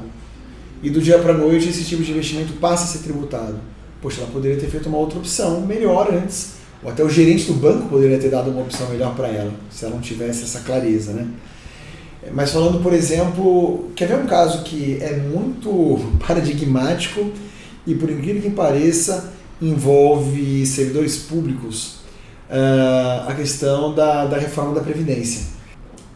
E 0.81 0.91
do 0.91 1.01
dia 1.01 1.19
para 1.19 1.33
noite 1.33 1.69
esse 1.69 1.85
tipo 1.85 2.05
de 2.05 2.13
investimento 2.13 2.53
passa 2.55 2.85
a 2.85 2.87
ser 2.87 3.01
tributado. 3.01 3.59
poxa, 4.01 4.21
ela 4.21 4.31
poderia 4.31 4.57
ter 4.57 4.69
feito 4.69 4.89
uma 4.89 4.99
outra 4.99 5.19
opção 5.19 5.61
melhor 5.63 6.13
antes, 6.15 6.53
ou 6.85 6.91
até 6.91 7.03
o 7.03 7.11
gerente 7.11 7.47
do 7.47 7.55
banco 7.55 7.89
poderia 7.89 8.19
ter 8.19 8.31
dado 8.31 8.51
uma 8.51 8.61
opção 8.61 8.89
melhor 8.89 9.15
para 9.17 9.27
ela, 9.27 9.53
se 9.71 9.85
ela 9.85 9.95
não 9.95 10.01
tivesse 10.01 10.45
essa 10.45 10.61
clareza, 10.61 11.13
né? 11.13 11.27
Mas 12.33 12.53
falando, 12.53 12.83
por 12.83 12.93
exemplo, 12.93 13.91
quer 13.95 14.09
ver 14.09 14.19
um 14.19 14.27
caso 14.27 14.63
que 14.63 14.99
é 15.01 15.17
muito 15.17 15.99
paradigmático 16.27 17.31
e, 17.87 17.95
por 17.95 18.11
incrível 18.11 18.43
que 18.43 18.51
pareça, 18.51 19.33
envolve 19.61 20.65
servidores 20.67 21.17
públicos, 21.17 21.99
uh, 22.49 23.29
a 23.29 23.35
questão 23.35 23.95
da, 23.95 24.27
da 24.27 24.39
reforma 24.39 24.75
da 24.75 24.81
Previdência. 24.81 25.59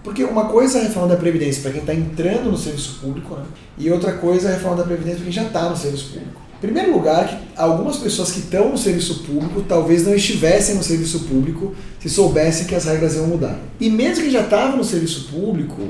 Porque 0.03 0.25
uma 0.25 0.47
coisa 0.47 0.79
é 0.79 0.81
a 0.83 0.85
reforma 0.85 1.09
da 1.09 1.17
Previdência 1.17 1.63
para 1.63 1.71
quem 1.73 1.81
está 1.81 1.95
entrando 1.95 2.51
no 2.51 2.57
serviço 2.57 2.99
público, 3.01 3.35
né? 3.37 3.45
e 3.79 3.91
outra 3.91 4.13
coisa 4.15 4.49
é 4.49 4.53
a 4.53 4.55
reforma 4.57 4.79
da 4.79 4.85
Previdência 4.85 5.17
para 5.17 5.25
quem 5.25 5.33
já 5.33 5.45
está 5.45 5.69
no 5.69 5.77
serviço 5.77 6.13
público. 6.13 6.43
Em 6.57 6.67
primeiro 6.67 6.93
lugar, 6.93 7.41
algumas 7.57 7.97
pessoas 7.97 8.31
que 8.31 8.39
estão 8.39 8.69
no 8.71 8.79
serviço 8.79 9.25
público 9.25 9.65
talvez 9.69 10.07
não 10.07 10.15
estivessem 10.15 10.77
no 10.77 10.83
serviço 10.83 11.21
público 11.21 11.75
se 11.99 12.09
soubessem 12.09 12.67
que 12.67 12.75
as 12.75 12.85
regras 12.85 13.17
iam 13.17 13.27
mudar. 13.27 13.59
E 13.81 13.91
mesmo 13.91 14.25
que 14.25 14.31
já 14.31 14.43
estavam 14.43 14.77
no 14.77 14.85
serviço 14.85 15.29
público, 15.29 15.83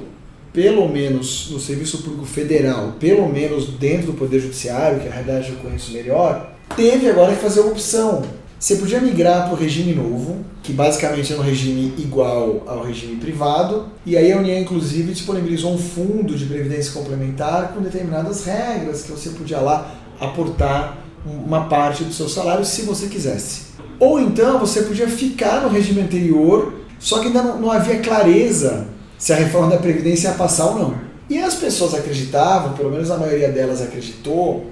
pelo 0.52 0.88
menos 0.88 1.48
no 1.50 1.58
serviço 1.58 1.98
público 1.98 2.26
federal, 2.26 2.94
pelo 3.00 3.28
menos 3.28 3.68
dentro 3.68 4.08
do 4.08 4.12
Poder 4.12 4.38
Judiciário, 4.40 5.00
que 5.00 5.08
a 5.08 5.10
realidade 5.10 5.50
eu 5.50 5.56
conheço 5.56 5.92
melhor, 5.92 6.52
teve 6.76 7.08
agora 7.08 7.34
que 7.34 7.40
fazer 7.40 7.60
uma 7.60 7.72
opção. 7.72 8.22
Você 8.58 8.76
podia 8.76 9.00
migrar 9.00 9.46
para 9.46 9.54
o 9.54 9.56
regime 9.56 9.92
novo, 9.92 10.44
que 10.62 10.72
basicamente 10.72 11.32
é 11.32 11.36
um 11.36 11.40
regime 11.40 11.94
igual 11.98 12.62
ao 12.66 12.84
regime 12.84 13.16
privado, 13.16 13.86
e 14.06 14.16
aí 14.16 14.30
a 14.30 14.36
União, 14.36 14.56
inclusive, 14.56 15.12
disponibilizou 15.12 15.72
um 15.72 15.78
fundo 15.78 16.36
de 16.36 16.44
previdência 16.44 16.92
complementar 16.92 17.72
com 17.72 17.80
determinadas 17.80 18.44
regras 18.44 19.02
que 19.02 19.10
você 19.10 19.30
podia 19.30 19.58
lá 19.58 19.92
aportar 20.20 20.98
uma 21.26 21.64
parte 21.64 22.04
do 22.04 22.12
seu 22.12 22.28
salário 22.28 22.64
se 22.64 22.82
você 22.82 23.08
quisesse. 23.08 23.72
Ou 23.98 24.20
então 24.20 24.58
você 24.58 24.82
podia 24.82 25.08
ficar 25.08 25.62
no 25.62 25.68
regime 25.68 26.02
anterior, 26.02 26.74
só 27.00 27.18
que 27.18 27.28
ainda 27.28 27.42
não, 27.42 27.60
não 27.60 27.72
havia 27.72 27.98
clareza 27.98 28.91
se 29.22 29.32
a 29.32 29.36
reforma 29.36 29.70
da 29.70 29.76
Previdência 29.76 30.30
ia 30.30 30.34
passar 30.34 30.66
ou 30.66 30.78
não. 30.80 31.00
E 31.30 31.38
as 31.38 31.54
pessoas 31.54 31.94
acreditavam, 31.94 32.72
pelo 32.72 32.90
menos 32.90 33.08
a 33.08 33.16
maioria 33.16 33.52
delas 33.52 33.80
acreditou, 33.80 34.66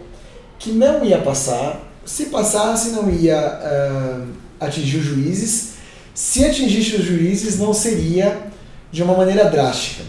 que 0.58 0.72
não 0.72 1.04
ia 1.04 1.18
passar. 1.18 1.80
Se 2.04 2.26
passasse, 2.26 2.90
não 2.90 3.08
ia 3.08 3.38
uh, 3.38 4.26
atingir 4.58 4.96
os 4.96 5.04
juízes. 5.04 5.74
Se 6.12 6.44
atingisse 6.44 6.96
os 6.96 7.04
juízes, 7.04 7.60
não 7.60 7.72
seria 7.72 8.40
de 8.90 9.04
uma 9.04 9.16
maneira 9.16 9.48
drástica. 9.48 10.02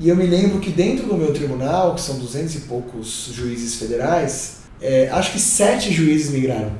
E 0.00 0.08
eu 0.08 0.16
me 0.16 0.26
lembro 0.26 0.58
que 0.58 0.72
dentro 0.72 1.06
do 1.06 1.14
meu 1.14 1.32
tribunal, 1.32 1.94
que 1.94 2.00
são 2.00 2.18
duzentos 2.18 2.56
e 2.56 2.60
poucos 2.62 3.30
juízes 3.32 3.76
federais, 3.76 4.56
é, 4.82 5.08
acho 5.12 5.30
que 5.30 5.38
sete 5.38 5.92
juízes 5.92 6.30
migraram. 6.30 6.72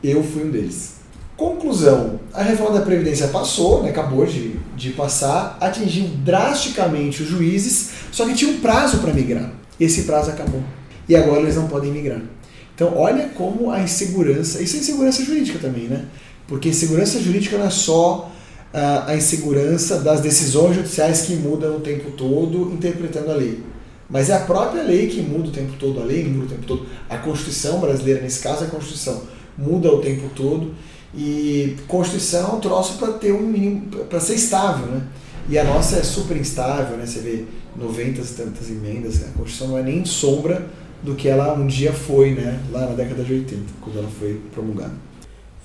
Eu 0.00 0.22
fui 0.22 0.44
um 0.44 0.50
deles. 0.52 0.99
Conclusão: 1.40 2.20
a 2.34 2.42
reforma 2.42 2.78
da 2.78 2.84
Previdência 2.84 3.28
passou, 3.28 3.82
né, 3.82 3.88
acabou 3.88 4.26
de, 4.26 4.56
de 4.76 4.90
passar, 4.90 5.56
atingiu 5.58 6.06
drasticamente 6.22 7.22
os 7.22 7.30
juízes, 7.30 7.88
só 8.12 8.26
que 8.26 8.34
tinha 8.34 8.50
um 8.50 8.60
prazo 8.60 8.98
para 8.98 9.14
migrar. 9.14 9.50
Esse 9.80 10.02
prazo 10.02 10.30
acabou. 10.30 10.62
E 11.08 11.16
agora 11.16 11.40
eles 11.40 11.56
não 11.56 11.66
podem 11.66 11.90
migrar. 11.90 12.20
Então, 12.74 12.94
olha 12.94 13.30
como 13.30 13.70
a 13.70 13.80
insegurança. 13.80 14.60
Isso 14.60 14.76
é 14.76 14.80
insegurança 14.80 15.24
jurídica 15.24 15.58
também, 15.58 15.84
né? 15.84 16.04
Porque 16.46 16.68
insegurança 16.68 17.18
jurídica 17.18 17.56
não 17.56 17.64
é 17.64 17.70
só 17.70 18.30
uh, 18.74 19.08
a 19.08 19.16
insegurança 19.16 19.98
das 20.00 20.20
decisões 20.20 20.76
judiciais 20.76 21.22
que 21.22 21.36
mudam 21.36 21.76
o 21.76 21.80
tempo 21.80 22.10
todo 22.10 22.70
interpretando 22.70 23.30
a 23.30 23.34
lei. 23.34 23.62
Mas 24.10 24.28
é 24.28 24.34
a 24.34 24.40
própria 24.40 24.82
lei 24.82 25.06
que 25.06 25.22
muda 25.22 25.48
o 25.48 25.52
tempo 25.52 25.72
todo, 25.78 26.02
a 26.02 26.04
lei 26.04 26.22
muda 26.22 26.44
o 26.44 26.48
tempo 26.50 26.66
todo. 26.66 26.86
A 27.08 27.16
Constituição 27.16 27.80
brasileira, 27.80 28.20
nesse 28.20 28.40
caso, 28.40 28.62
a 28.64 28.66
Constituição 28.66 29.22
muda 29.56 29.90
o 29.90 30.02
tempo 30.02 30.28
todo. 30.36 30.74
E 31.14 31.76
Constituição 31.88 32.50
é 32.50 32.54
um 32.54 32.60
troço 32.60 32.98
para 32.98 33.12
ter 33.12 33.32
um 33.32 33.42
mínimo, 33.42 33.86
para 34.04 34.20
ser 34.20 34.34
estável, 34.34 34.86
né? 34.86 35.02
E 35.48 35.58
a 35.58 35.64
nossa 35.64 35.96
é 35.96 36.02
super 36.02 36.36
instável, 36.36 36.96
né? 36.96 37.04
Você 37.04 37.20
vê 37.20 37.44
90 37.76 38.20
e 38.20 38.24
tantas 38.24 38.70
emendas, 38.70 39.20
né? 39.20 39.28
a 39.34 39.38
Constituição 39.38 39.68
não 39.68 39.78
é 39.78 39.82
nem 39.82 40.04
sombra 40.04 40.66
do 41.02 41.14
que 41.14 41.28
ela 41.28 41.54
um 41.54 41.66
dia 41.66 41.92
foi, 41.92 42.34
né? 42.34 42.60
Lá 42.70 42.86
na 42.86 42.94
década 42.94 43.24
de 43.24 43.32
80, 43.32 43.62
quando 43.80 43.98
ela 43.98 44.08
foi 44.08 44.40
promulgada. 44.52 45.09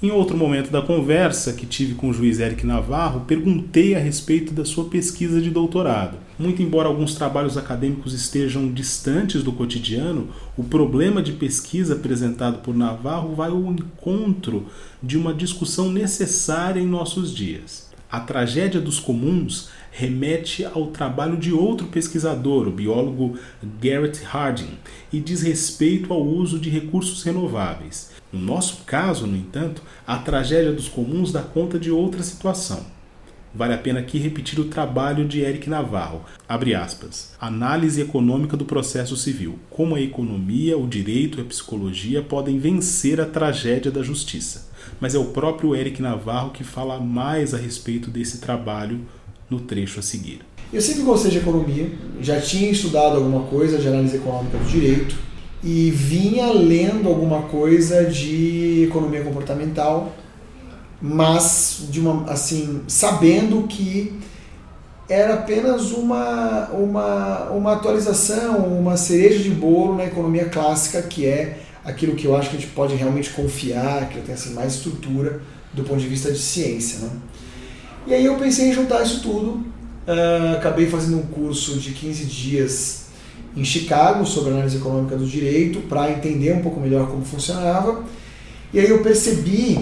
Em 0.04 0.12
outro 0.12 0.36
momento 0.36 0.70
da 0.70 0.82
conversa 0.82 1.54
que 1.54 1.66
tive 1.66 1.96
com 1.96 2.10
o 2.10 2.14
juiz 2.14 2.42
Eric 2.42 2.66
Navarro, 2.66 3.22
perguntei 3.22 3.96
a 3.96 4.00
respeito 4.00 4.54
da 4.54 4.66
sua 4.66 4.86
pesquisa 4.86 5.40
de 5.40 5.50
doutorado. 5.50 6.18
Muito 6.38 6.62
embora 6.62 6.90
alguns 6.90 7.16
trabalhos 7.16 7.58
acadêmicos 7.58 8.14
estejam 8.14 8.70
distantes 8.70 9.42
do 9.42 9.54
cotidiano, 9.54 10.28
o 10.58 10.66
problema 10.66 11.24
de 11.24 11.32
pesquisa 11.32 11.96
apresentado 11.96 12.58
por 12.60 12.75
Navarro 12.75 13.36
vai 13.36 13.50
ao 13.50 13.72
encontro 13.72 14.66
de 15.02 15.18
uma 15.18 15.34
discussão 15.34 15.90
necessária 15.90 16.82
em 16.82 16.86
nossos 16.86 17.34
dias. 17.34 17.90
A 18.12 18.20
tragédia 18.20 18.82
dos 18.82 19.00
comuns 19.00 19.70
remete 19.92 20.66
ao 20.66 20.88
trabalho 20.88 21.38
de 21.38 21.54
outro 21.54 21.88
pesquisador, 21.88 22.68
o 22.68 22.72
biólogo 22.72 23.38
Garrett 23.82 24.22
Harding, 24.25 24.78
e 25.12 25.22
diz 25.22 25.42
respeito 25.42 26.14
ao 26.14 26.22
uso 26.22 26.60
de 26.60 26.70
recursos 26.70 27.24
renováveis. 27.24 28.14
No 28.36 28.42
nosso 28.42 28.84
caso, 28.86 29.25
no 29.25 29.38
entanto, 29.38 29.82
a 30.06 30.18
tragédia 30.18 30.74
dos 30.74 30.89
comuns 30.89 31.32
dá 31.32 31.42
conta 31.42 31.80
de 31.80 31.89
outra 31.89 32.22
situação. 32.22 32.86
Vale 33.54 33.74
a 33.74 33.77
pena 33.77 34.01
aqui 34.01 34.18
repetir 34.18 34.60
o 34.60 34.65
trabalho 34.65 35.25
de 35.25 35.39
Eric 35.39 35.70
Navarro. 35.70 36.25
Abre 36.46 36.75
aspas. 36.75 37.32
Análise 37.39 38.01
econômica 38.01 38.58
do 38.58 38.65
processo 38.65 39.15
civil. 39.15 39.58
Como 39.70 39.96
a 39.96 40.01
economia, 40.01 40.77
o 40.77 40.86
direito 40.86 41.38
e 41.38 41.42
a 41.44 41.46
psicologia 41.46 42.22
podem 42.22 42.60
vencer 42.60 43.22
a 43.22 43.25
tragédia 43.25 43.89
da 43.89 44.04
justiça. 44.04 44.68
Mas 45.00 45.15
é 45.15 45.18
o 45.18 45.27
próprio 45.27 45.74
Eric 45.74 46.01
Navarro 46.01 46.51
que 46.51 46.65
fala 46.65 47.00
mais 47.00 47.54
a 47.54 47.58
respeito 47.58 48.12
desse 48.12 48.39
trabalho 48.39 49.00
no 49.50 49.62
trecho 49.62 50.01
a 50.01 50.04
seguir. 50.04 50.42
Eu 50.74 50.82
sempre 50.82 51.04
gostei 51.04 51.32
de 51.32 51.38
economia, 51.38 51.89
já 52.20 52.42
tinha 52.42 52.70
estudado 52.70 53.15
alguma 53.15 53.44
coisa 53.44 53.77
de 53.77 53.88
análise 53.88 54.18
econômica 54.18 54.58
do 54.58 54.65
direito 54.65 55.15
e 55.65 55.89
vinha 55.89 56.51
lendo 56.51 57.10
alguma 57.10 57.41
coisa 57.41 58.05
de 58.05 58.84
economia 58.84 59.24
comportamental, 59.24 60.13
mas 61.01 61.88
de 61.89 62.00
uma 62.00 62.31
assim, 62.31 62.84
sabendo 62.88 63.63
que 63.63 64.13
era 65.10 65.34
apenas 65.34 65.91
uma, 65.91 66.69
uma, 66.69 67.50
uma 67.50 67.74
atualização, 67.74 68.57
uma 68.57 68.95
cereja 68.95 69.39
de 69.39 69.50
bolo 69.50 69.95
na 69.95 70.05
economia 70.05 70.45
clássica, 70.45 71.01
que 71.01 71.25
é 71.25 71.57
aquilo 71.84 72.15
que 72.15 72.25
eu 72.25 72.36
acho 72.36 72.51
que 72.51 72.57
a 72.57 72.60
gente 72.60 72.72
pode 72.72 72.93
realmente 72.95 73.31
confiar, 73.31 74.07
que 74.10 74.22
tem 74.22 74.36
assim, 74.36 74.53
mais 74.53 74.75
estrutura 74.75 75.41
do 75.74 75.84
ponto 75.84 76.00
de 76.00 76.07
vista 76.07 76.31
de 76.31 76.39
ciência. 76.39 77.00
Né? 77.00 77.10
E 78.05 78.13
aí 78.13 78.25
eu 78.25 78.36
pensei 78.36 78.69
em 78.69 78.74
juntar 78.74 79.01
isso 79.01 79.22
tudo, 79.24 79.65
uh, 80.07 80.57
acabei 80.57 80.86
fazendo 80.86 81.17
um 81.17 81.25
curso 81.25 81.79
de 81.79 81.91
15 81.91 82.25
dias 82.25 83.04
em 83.55 83.63
Chicago 83.63 84.25
sobre 84.25 84.51
análise 84.51 84.77
econômica 84.77 85.15
do 85.15 85.25
direito 85.25 85.79
para 85.81 86.12
entender 86.12 86.53
um 86.53 86.62
pouco 86.62 86.79
melhor 86.79 87.07
como 87.07 87.24
funcionava. 87.24 88.03
E 88.74 88.79
aí 88.79 88.89
eu 88.89 89.01
percebi 89.01 89.79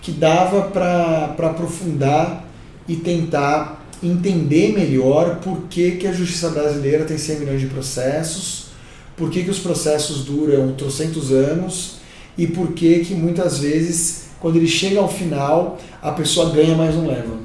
que 0.00 0.12
dava 0.12 0.62
para 0.62 1.34
aprofundar 1.48 2.44
e 2.86 2.96
tentar 2.96 3.84
entender 4.02 4.72
melhor 4.72 5.36
por 5.36 5.62
que, 5.68 5.92
que 5.92 6.06
a 6.06 6.12
justiça 6.12 6.50
brasileira 6.50 7.04
tem 7.04 7.16
100 7.16 7.40
milhões 7.40 7.60
de 7.60 7.66
processos, 7.66 8.66
por 9.16 9.30
que, 9.30 9.42
que 9.42 9.50
os 9.50 9.58
processos 9.58 10.24
duram 10.24 10.72
trocentos 10.74 11.32
anos 11.32 11.96
e 12.36 12.46
por 12.46 12.72
que, 12.72 13.00
que 13.00 13.14
muitas 13.14 13.58
vezes, 13.58 14.26
quando 14.40 14.56
ele 14.56 14.66
chega 14.66 15.00
ao 15.00 15.08
final, 15.08 15.78
a 16.02 16.10
pessoa 16.12 16.50
ganha, 16.50 16.76
mas 16.76 16.94
não 16.94 17.06
leva. 17.06 17.38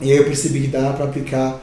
E 0.00 0.10
aí 0.10 0.16
eu 0.16 0.24
percebi 0.24 0.60
que 0.60 0.68
dava 0.68 0.94
para 0.94 1.04
aplicar 1.06 1.60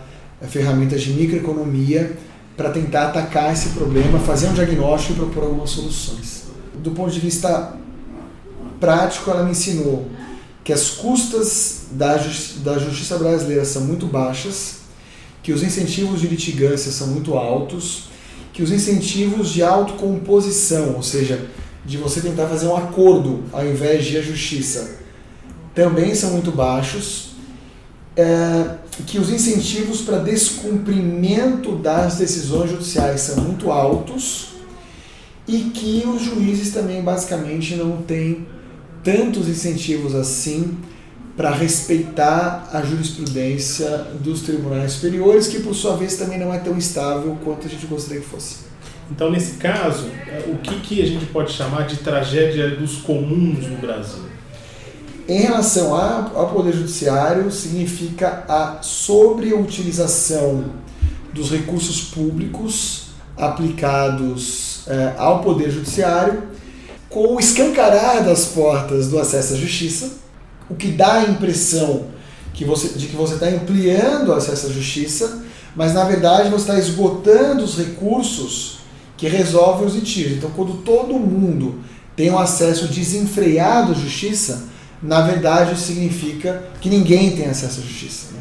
ferramentas 0.47 1.01
de 1.01 1.11
microeconomia 1.11 2.15
para 2.55 2.69
tentar 2.69 3.07
atacar 3.07 3.51
esse 3.51 3.69
problema, 3.69 4.19
fazer 4.19 4.47
um 4.47 4.53
diagnóstico 4.53 5.13
e 5.13 5.15
propor 5.15 5.43
algumas 5.43 5.69
soluções. 5.69 6.43
Do 6.75 6.91
ponto 6.91 7.11
de 7.11 7.19
vista 7.19 7.75
prático, 8.79 9.29
ela 9.29 9.43
me 9.43 9.51
ensinou 9.51 10.07
que 10.63 10.73
as 10.73 10.89
custas 10.89 11.87
da, 11.91 12.17
justi 12.17 12.59
da 12.59 12.79
justiça 12.79 13.17
brasileira 13.17 13.65
são 13.65 13.83
muito 13.83 14.05
baixas, 14.05 14.77
que 15.43 15.51
os 15.51 15.61
incentivos 15.61 16.21
de 16.21 16.27
litigância 16.27 16.91
são 16.91 17.07
muito 17.07 17.35
altos, 17.35 18.05
que 18.51 18.63
os 18.63 18.71
incentivos 18.71 19.51
de 19.51 19.61
autocomposição, 19.61 20.95
ou 20.95 21.03
seja, 21.03 21.45
de 21.85 21.97
você 21.97 22.21
tentar 22.21 22.47
fazer 22.47 22.67
um 22.67 22.75
acordo 22.75 23.43
ao 23.51 23.65
invés 23.65 24.05
de 24.05 24.17
a 24.17 24.21
justiça, 24.21 24.97
também 25.75 26.15
são 26.15 26.31
muito 26.31 26.51
baixos 26.51 27.35
é, 28.15 28.77
que 29.03 29.19
os 29.19 29.29
incentivos 29.29 30.01
para 30.01 30.19
descumprimento 30.19 31.75
das 31.75 32.17
decisões 32.17 32.71
judiciais 32.71 33.21
são 33.21 33.43
muito 33.43 33.71
altos 33.71 34.49
e 35.47 35.71
que 35.73 36.03
os 36.07 36.21
juízes 36.21 36.73
também 36.73 37.01
basicamente 37.01 37.75
não 37.75 38.01
têm 38.01 38.47
tantos 39.03 39.47
incentivos 39.47 40.15
assim 40.15 40.77
para 41.35 41.51
respeitar 41.51 42.69
a 42.71 42.81
jurisprudência 42.81 44.07
dos 44.21 44.41
tribunais 44.41 44.93
superiores, 44.93 45.47
que 45.47 45.59
por 45.59 45.75
sua 45.75 45.97
vez 45.97 46.15
também 46.15 46.39
não 46.39 46.53
é 46.53 46.57
tão 46.59 46.77
estável 46.77 47.37
quanto 47.43 47.67
a 47.67 47.69
gente 47.69 47.85
gostaria 47.85 48.21
que 48.21 48.27
fosse. 48.27 48.65
Então, 49.11 49.29
nesse 49.29 49.55
caso, 49.55 50.07
o 50.47 50.57
que, 50.57 50.79
que 50.79 51.01
a 51.01 51.05
gente 51.05 51.25
pode 51.27 51.51
chamar 51.51 51.85
de 51.85 51.97
tragédia 51.97 52.71
dos 52.71 52.97
comuns 52.97 53.67
no 53.67 53.77
Brasil? 53.77 54.23
Em 55.27 55.39
relação 55.39 55.95
ao 55.95 56.49
Poder 56.49 56.71
Judiciário, 56.71 57.51
significa 57.51 58.45
a 58.47 58.77
sobreutilização 58.83 60.65
dos 61.33 61.49
recursos 61.49 62.01
públicos 62.01 63.07
aplicados 63.35 64.83
eh, 64.87 65.13
ao 65.17 65.41
Poder 65.41 65.71
Judiciário, 65.71 66.43
com 67.09 67.35
o 67.35 67.39
escancarar 67.39 68.23
das 68.23 68.45
portas 68.45 69.09
do 69.09 69.17
acesso 69.17 69.55
à 69.55 69.57
justiça, 69.57 70.11
o 70.69 70.75
que 70.75 70.89
dá 70.89 71.15
a 71.15 71.23
impressão 71.23 72.05
que 72.53 72.63
você, 72.63 72.89
de 72.89 73.07
que 73.07 73.15
você 73.15 73.33
está 73.33 73.47
ampliando 73.47 74.29
o 74.29 74.33
acesso 74.33 74.67
à 74.67 74.69
justiça, 74.69 75.43
mas 75.75 75.91
na 75.91 76.03
verdade 76.03 76.49
você 76.49 76.71
está 76.71 76.77
esgotando 76.77 77.63
os 77.63 77.77
recursos 77.77 78.77
que 79.17 79.27
resolvem 79.27 79.87
os 79.87 79.95
litígios. 79.95 80.37
Então, 80.37 80.51
quando 80.51 80.83
todo 80.83 81.15
mundo 81.15 81.79
tem 82.15 82.29
um 82.29 82.37
acesso 82.37 82.87
desenfreado 82.87 83.91
à 83.91 83.95
justiça, 83.95 84.74
na 85.01 85.21
verdade 85.21 85.79
significa 85.79 86.63
que 86.81 86.89
ninguém 86.89 87.35
tem 87.35 87.45
acesso 87.45 87.79
à 87.79 87.83
justiça. 87.83 88.33
Né? 88.33 88.39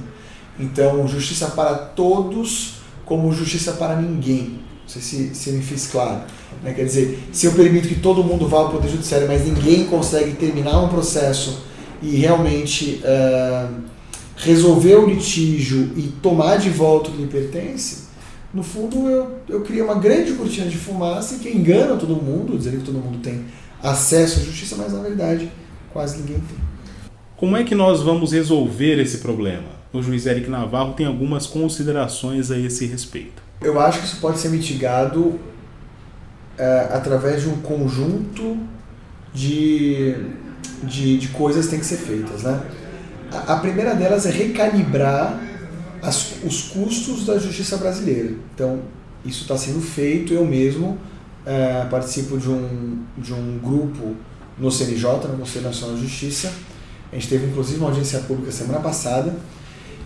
Então, 0.61 1.07
justiça 1.09 1.49
para 1.49 1.75
todos 1.75 2.75
como 3.05 3.33
justiça 3.33 3.73
para 3.73 3.97
ninguém. 3.97 4.61
Não 4.83 4.89
sei 4.89 5.03
se, 5.03 5.35
se 5.35 5.51
me 5.51 5.63
fiz 5.63 5.87
claro. 5.87 6.23
Né? 6.63 6.73
Quer 6.73 6.85
dizer, 6.85 7.29
se 7.33 7.47
eu 7.47 7.53
permito 7.53 7.89
que 7.89 7.97
todo 7.97 8.23
mundo 8.23 8.49
vá 8.49 8.59
ao 8.59 8.71
Poder 8.71 8.89
Judiciário, 8.89 9.27
mas 9.27 9.45
ninguém 9.45 9.87
consegue 9.87 10.33
terminar 10.33 10.81
um 10.81 10.89
processo 10.89 11.65
e 12.03 12.17
realmente 12.17 13.03
uh, 13.03 13.83
resolver 14.37 14.97
o 14.97 15.07
litígio 15.07 15.93
e 15.97 16.03
tomar 16.23 16.59
de 16.59 16.71
volta 16.71 17.11
o 17.11 17.13
que 17.13 17.23
lhe 17.23 17.29
pertence, 17.29 18.05
no 18.53 18.63
fundo 18.63 19.09
eu, 19.09 19.39
eu 19.49 19.61
criei 19.63 19.83
uma 19.83 19.97
grande 19.97 20.33
cortina 20.35 20.69
de 20.69 20.77
fumaça 20.77 21.39
que 21.39 21.49
engana 21.49 21.97
todo 21.97 22.15
mundo, 22.15 22.57
dizendo 22.57 22.79
que 22.79 22.85
todo 22.85 22.99
mundo 22.99 23.19
tem 23.19 23.45
acesso 23.83 24.41
à 24.41 24.43
justiça, 24.45 24.77
mas 24.77 24.93
na 24.93 25.01
verdade 25.01 25.51
quase 25.95 26.19
ninguém 26.19 26.41
tem. 26.41 26.59
Como 27.37 27.57
é 27.57 27.63
que 27.63 27.75
nós 27.75 28.03
vamos 28.03 28.33
resolver 28.33 29.01
esse 29.01 29.19
problema? 29.19 29.69
O 29.93 30.03
juiz 30.03 30.27
Eric 30.27 30.51
Navarro 30.51 30.93
tem 30.95 31.07
algumas 31.07 31.47
considerações 31.47 32.51
a 32.51 32.59
esse 32.59 32.85
respeito. 32.85 33.43
Eu 33.63 33.81
acho 33.81 34.01
que 34.01 34.07
isso 34.07 34.21
pode 34.21 34.39
ser 34.39 34.49
mitigado 34.49 35.39
é, 36.59 36.89
através 36.93 37.43
de 37.43 37.49
um 37.49 37.61
conjunto 37.61 38.59
de, 39.33 40.17
de, 40.83 41.17
de 41.17 41.29
coisas 41.29 41.67
que 41.67 41.71
têm 41.71 41.81
que 41.81 41.87
ser 41.87 41.99
feitas. 41.99 42.43
Né? 42.43 42.61
A, 43.31 43.55
a 43.55 43.57
primeira 43.59 43.95
delas 43.95 44.27
é 44.27 44.31
recalibrar 44.31 45.41
as, 46.03 46.43
os 46.45 46.63
custos 46.63 47.25
da 47.25 47.39
justiça 47.39 47.77
brasileira. 47.77 48.35
Então, 48.53 48.81
isso 49.25 49.43
está 49.43 49.57
sendo 49.57 49.81
feito. 49.81 50.35
Eu 50.35 50.45
mesmo 50.45 50.99
é, 51.47 51.85
participo 51.89 52.37
de 52.37 52.51
um, 52.51 53.05
de 53.17 53.33
um 53.33 53.59
grupo 53.59 54.17
no 54.59 54.71
CNJ, 54.71 55.29
no 55.29 55.39
Conselho 55.39 55.65
Nacional 55.65 55.97
de 55.97 56.03
Justiça. 56.03 56.53
A 57.13 57.17
gente 57.17 57.29
teve 57.29 57.47
inclusive 57.47 57.79
uma 57.79 57.89
audiência 57.89 58.21
pública 58.21 58.51
semana 58.51 58.81
passada, 58.81 59.35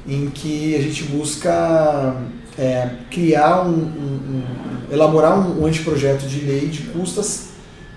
em 0.06 0.30
que 0.30 0.74
a 0.76 0.80
gente 0.80 1.04
busca 1.04 2.16
é, 2.58 2.90
criar 3.10 3.62
um, 3.62 3.72
um, 3.72 4.42
um, 4.42 4.92
elaborar 4.92 5.38
um, 5.38 5.62
um 5.62 5.66
anteprojeto 5.66 6.26
de 6.26 6.40
lei 6.40 6.66
de 6.68 6.82
custas 6.84 7.48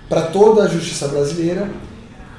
para 0.08 0.22
toda 0.22 0.64
a 0.64 0.68
justiça 0.68 1.08
brasileira, 1.08 1.70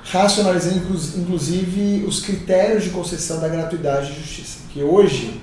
racionalizando 0.03 0.77
inclusive 1.17 2.05
os 2.08 2.22
critérios 2.22 2.84
de 2.84 2.91
concessão 2.91 3.39
da 3.39 3.48
gratuidade 3.48 4.13
de 4.13 4.20
justiça. 4.20 4.60
Que 4.72 4.82
hoje 4.82 5.41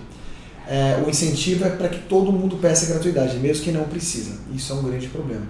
é, 0.69 1.03
o 1.05 1.11
incentivo 1.11 1.65
é 1.65 1.71
para 1.71 1.89
que 1.89 1.99
todo 2.03 2.31
mundo 2.31 2.57
peça 2.57 2.87
gratuidade, 2.87 3.37
mesmo 3.39 3.65
quem 3.65 3.73
não 3.73 3.85
precisa. 3.85 4.39
Isso 4.55 4.73
é 4.73 4.77
um 4.77 4.83
grande 4.83 5.09
problema. 5.09 5.43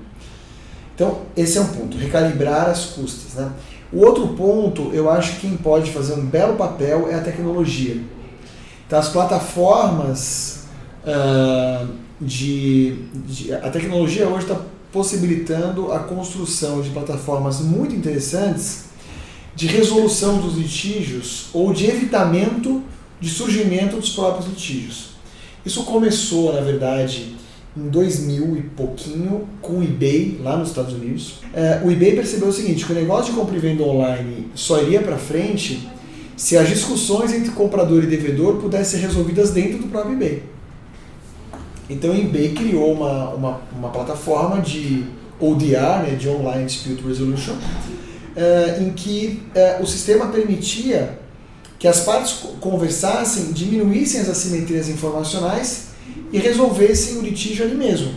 Então, 1.00 1.22
esse 1.34 1.56
é 1.56 1.62
um 1.62 1.66
ponto, 1.68 1.96
recalibrar 1.96 2.68
as 2.68 2.84
custas. 2.84 3.32
Né? 3.32 3.50
O 3.90 4.00
outro 4.04 4.28
ponto, 4.34 4.90
eu 4.92 5.08
acho 5.08 5.36
que 5.36 5.48
quem 5.48 5.56
pode 5.56 5.90
fazer 5.92 6.12
um 6.12 6.26
belo 6.26 6.56
papel 6.56 7.08
é 7.10 7.14
a 7.14 7.22
tecnologia. 7.22 8.02
Então, 8.86 8.98
as 8.98 9.08
plataformas 9.08 10.64
uh, 11.02 11.88
de, 12.20 12.98
de, 13.14 13.50
A 13.50 13.70
tecnologia 13.70 14.28
hoje 14.28 14.42
está 14.44 14.60
possibilitando 14.92 15.90
a 15.90 16.00
construção 16.00 16.82
de 16.82 16.90
plataformas 16.90 17.60
muito 17.60 17.94
interessantes 17.94 18.90
de 19.56 19.66
resolução 19.68 20.36
dos 20.36 20.58
litígios 20.58 21.46
ou 21.54 21.72
de 21.72 21.86
evitamento 21.86 22.82
de 23.18 23.30
surgimento 23.30 23.96
dos 23.96 24.10
próprios 24.10 24.46
litígios. 24.46 25.12
Isso 25.64 25.82
começou, 25.84 26.52
na 26.52 26.60
verdade, 26.60 27.39
em 27.76 27.88
2000 27.88 28.56
e 28.56 28.62
pouquinho 28.62 29.48
com 29.62 29.74
o 29.74 29.82
eBay 29.82 30.40
lá 30.42 30.56
nos 30.56 30.68
Estados 30.68 30.92
Unidos. 30.92 31.40
É, 31.54 31.80
o 31.84 31.90
eBay 31.90 32.14
percebeu 32.16 32.48
o 32.48 32.52
seguinte, 32.52 32.84
que 32.84 32.92
o 32.92 32.94
negócio 32.94 33.32
de 33.32 33.38
compra 33.38 33.56
e 33.56 33.60
venda 33.60 33.82
online 33.82 34.48
só 34.54 34.82
iria 34.82 35.00
para 35.00 35.16
frente 35.16 35.88
se 36.36 36.56
as 36.56 36.68
discussões 36.68 37.32
entre 37.32 37.50
comprador 37.50 38.02
e 38.02 38.06
devedor 38.06 38.56
pudessem 38.56 38.98
ser 38.98 39.06
resolvidas 39.06 39.50
dentro 39.50 39.78
do 39.78 39.88
próprio 39.88 40.14
eBay. 40.14 40.42
Então 41.88 42.10
o 42.10 42.18
eBay 42.18 42.52
criou 42.52 42.92
uma, 42.92 43.30
uma, 43.30 43.60
uma 43.76 43.88
plataforma 43.90 44.60
de 44.60 45.04
ODR, 45.38 46.02
né, 46.02 46.16
de 46.18 46.28
Online 46.28 46.66
Dispute 46.66 47.02
Resolution, 47.02 47.54
é, 48.34 48.78
em 48.80 48.90
que 48.90 49.42
é, 49.54 49.78
o 49.80 49.86
sistema 49.86 50.26
permitia 50.28 51.18
que 51.78 51.88
as 51.88 52.00
partes 52.00 52.32
conversassem, 52.60 53.52
diminuíssem 53.52 54.20
as 54.20 54.28
assimetrias 54.28 54.88
informacionais 54.88 55.89
e 56.32 56.38
resolvessem 56.38 57.18
o 57.18 57.22
litígio 57.22 57.64
ali 57.64 57.74
mesmo. 57.74 58.12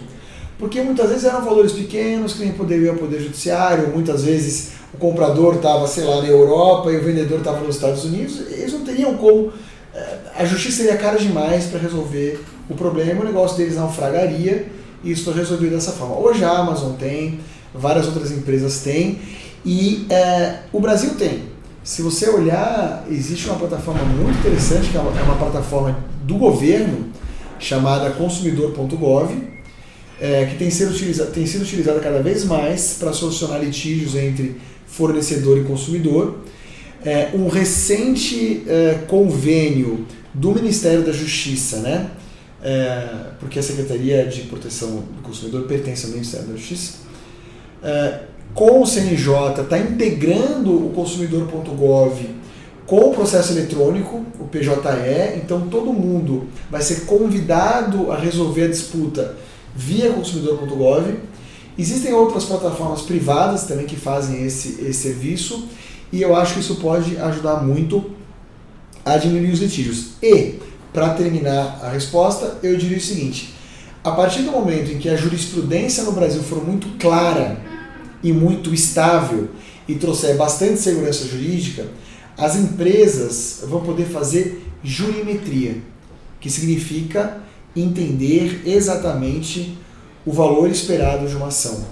Porque 0.57 0.81
muitas 0.81 1.09
vezes 1.09 1.25
eram 1.25 1.43
valores 1.43 1.71
pequenos, 1.71 2.33
que 2.33 2.39
nem 2.39 2.53
poderia 2.53 2.85
ir 2.85 2.89
ao 2.89 2.95
Poder 2.95 3.19
Judiciário, 3.19 3.89
muitas 3.89 4.23
vezes 4.23 4.71
o 4.93 4.97
comprador 4.97 5.55
estava, 5.55 5.87
sei 5.87 6.03
lá, 6.03 6.21
na 6.21 6.27
Europa 6.27 6.91
e 6.91 6.97
o 6.97 7.03
vendedor 7.03 7.39
estava 7.39 7.59
nos 7.59 7.75
Estados 7.75 8.05
Unidos, 8.05 8.39
eles 8.51 8.71
não 8.71 8.81
teriam 8.81 9.15
como. 9.15 9.51
Eh, 9.93 10.17
a 10.35 10.45
justiça 10.45 10.83
seria 10.83 10.97
cara 10.97 11.17
demais 11.17 11.65
para 11.65 11.79
resolver 11.79 12.39
o 12.69 12.75
problema, 12.75 13.21
o 13.21 13.25
negócio 13.25 13.57
deles 13.57 13.75
naufragaria 13.75 14.67
e 15.03 15.11
isso 15.11 15.25
foi 15.25 15.33
resolvido 15.33 15.71
dessa 15.71 15.91
forma. 15.91 16.15
Hoje 16.17 16.43
a 16.45 16.49
Amazon 16.49 16.93
tem, 16.93 17.39
várias 17.73 18.05
outras 18.05 18.31
empresas 18.31 18.79
têm 18.79 19.19
e 19.65 20.05
é, 20.09 20.59
o 20.71 20.79
Brasil 20.79 21.15
tem. 21.15 21.43
Se 21.83 22.01
você 22.01 22.29
olhar, 22.29 23.05
existe 23.09 23.49
uma 23.49 23.57
plataforma 23.57 24.03
muito 24.05 24.39
interessante, 24.39 24.89
que 24.89 24.97
é 24.97 24.99
uma, 24.99 25.19
é 25.19 25.23
uma 25.23 25.35
plataforma 25.35 25.97
do 26.23 26.35
governo, 26.35 27.09
chamada 27.59 28.11
consumidor.gov, 28.11 29.31
é, 30.19 30.45
que 30.45 30.57
tem 30.57 30.69
sido, 30.69 30.91
utilizada, 30.91 31.31
tem 31.31 31.45
sido 31.45 31.63
utilizada 31.63 31.99
cada 31.99 32.21
vez 32.21 32.43
mais 32.45 32.97
para 32.99 33.11
solucionar 33.11 33.59
litígios 33.63 34.15
entre 34.15 34.55
fornecedor 34.85 35.57
e 35.57 35.63
consumidor. 35.63 36.39
É, 37.03 37.31
um 37.33 37.49
recente 37.49 38.63
é, 38.67 38.99
convênio 39.07 40.05
do 40.33 40.53
Ministério 40.53 41.03
da 41.03 41.11
Justiça, 41.11 41.77
né? 41.79 42.11
É, 42.63 43.31
porque 43.39 43.59
a 43.59 43.63
Secretaria 43.63 44.25
de 44.25 44.41
Proteção 44.43 45.03
do 45.15 45.21
Consumidor 45.21 45.63
pertence 45.63 46.05
ao 46.05 46.11
Ministério 46.13 46.47
da 46.47 46.55
Justiça, 46.55 46.99
é, 47.83 48.19
com 48.53 48.81
o 48.81 48.85
CNJ 48.85 49.61
está 49.63 49.77
integrando 49.77 50.87
o 50.87 50.91
consumidor.gov 50.91 52.43
com 52.85 53.09
o 53.09 53.13
processo 53.13 53.53
eletrônico, 53.53 54.25
o 54.39 54.47
PJE, 54.47 55.37
então 55.37 55.67
todo 55.69 55.93
mundo 55.93 56.47
vai 56.69 56.81
ser 56.81 57.05
convidado 57.05 58.11
a 58.11 58.17
resolver 58.17 58.65
a 58.65 58.67
disputa 58.67 59.35
via 59.75 60.11
consumidor.gov. 60.11 61.15
Existem 61.77 62.13
outras 62.13 62.45
plataformas 62.45 63.01
privadas 63.01 63.63
também 63.63 63.85
que 63.85 63.95
fazem 63.95 64.45
esse, 64.45 64.81
esse 64.81 65.01
serviço 65.01 65.67
e 66.11 66.21
eu 66.21 66.35
acho 66.35 66.55
que 66.55 66.59
isso 66.59 66.75
pode 66.75 67.17
ajudar 67.17 67.63
muito 67.63 68.11
a 69.03 69.17
diminuir 69.17 69.51
os 69.51 69.59
litígios. 69.59 70.11
E, 70.21 70.59
para 70.93 71.09
terminar 71.15 71.79
a 71.81 71.89
resposta, 71.89 72.59
eu 72.61 72.77
diria 72.77 72.97
o 72.97 73.01
seguinte: 73.01 73.53
a 74.03 74.11
partir 74.11 74.43
do 74.43 74.51
momento 74.51 74.91
em 74.91 74.99
que 74.99 75.09
a 75.09 75.15
jurisprudência 75.15 76.03
no 76.03 76.11
Brasil 76.11 76.43
for 76.43 76.63
muito 76.63 76.87
clara 76.99 77.59
e 78.21 78.31
muito 78.31 78.73
estável 78.73 79.49
e 79.87 79.95
trouxer 79.95 80.37
bastante 80.37 80.79
segurança 80.79 81.25
jurídica, 81.25 81.87
as 82.37 82.55
empresas 82.55 83.63
vão 83.67 83.81
poder 83.81 84.05
fazer 84.05 84.65
jurimetria, 84.83 85.77
que 86.39 86.49
significa 86.49 87.37
entender 87.75 88.61
exatamente 88.65 89.77
o 90.25 90.31
valor 90.31 90.69
esperado 90.69 91.27
de 91.27 91.35
uma 91.35 91.47
ação. 91.47 91.85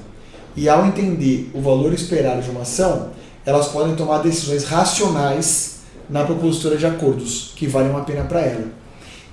E 0.55 0.67
ao 0.67 0.85
entender 0.85 1.49
o 1.53 1.61
valor 1.61 1.93
esperado 1.93 2.41
de 2.41 2.49
uma 2.49 2.61
ação, 2.61 3.11
elas 3.45 3.69
podem 3.69 3.95
tomar 3.95 4.19
decisões 4.19 4.65
racionais 4.65 5.79
na 6.09 6.25
propositura 6.25 6.77
de 6.77 6.85
acordos 6.85 7.53
que 7.55 7.67
valem 7.67 7.95
a 7.95 8.01
pena 8.01 8.23
para 8.25 8.41
ela. 8.41 8.67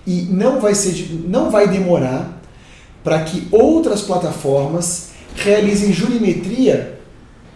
E 0.06 0.22
não 0.30 0.60
vai, 0.60 0.74
ser, 0.74 1.10
não 1.26 1.50
vai 1.50 1.68
demorar 1.68 2.40
para 3.02 3.22
que 3.24 3.48
outras 3.50 4.02
plataformas 4.02 5.08
realizem 5.34 5.92
jurimetria 5.92 6.98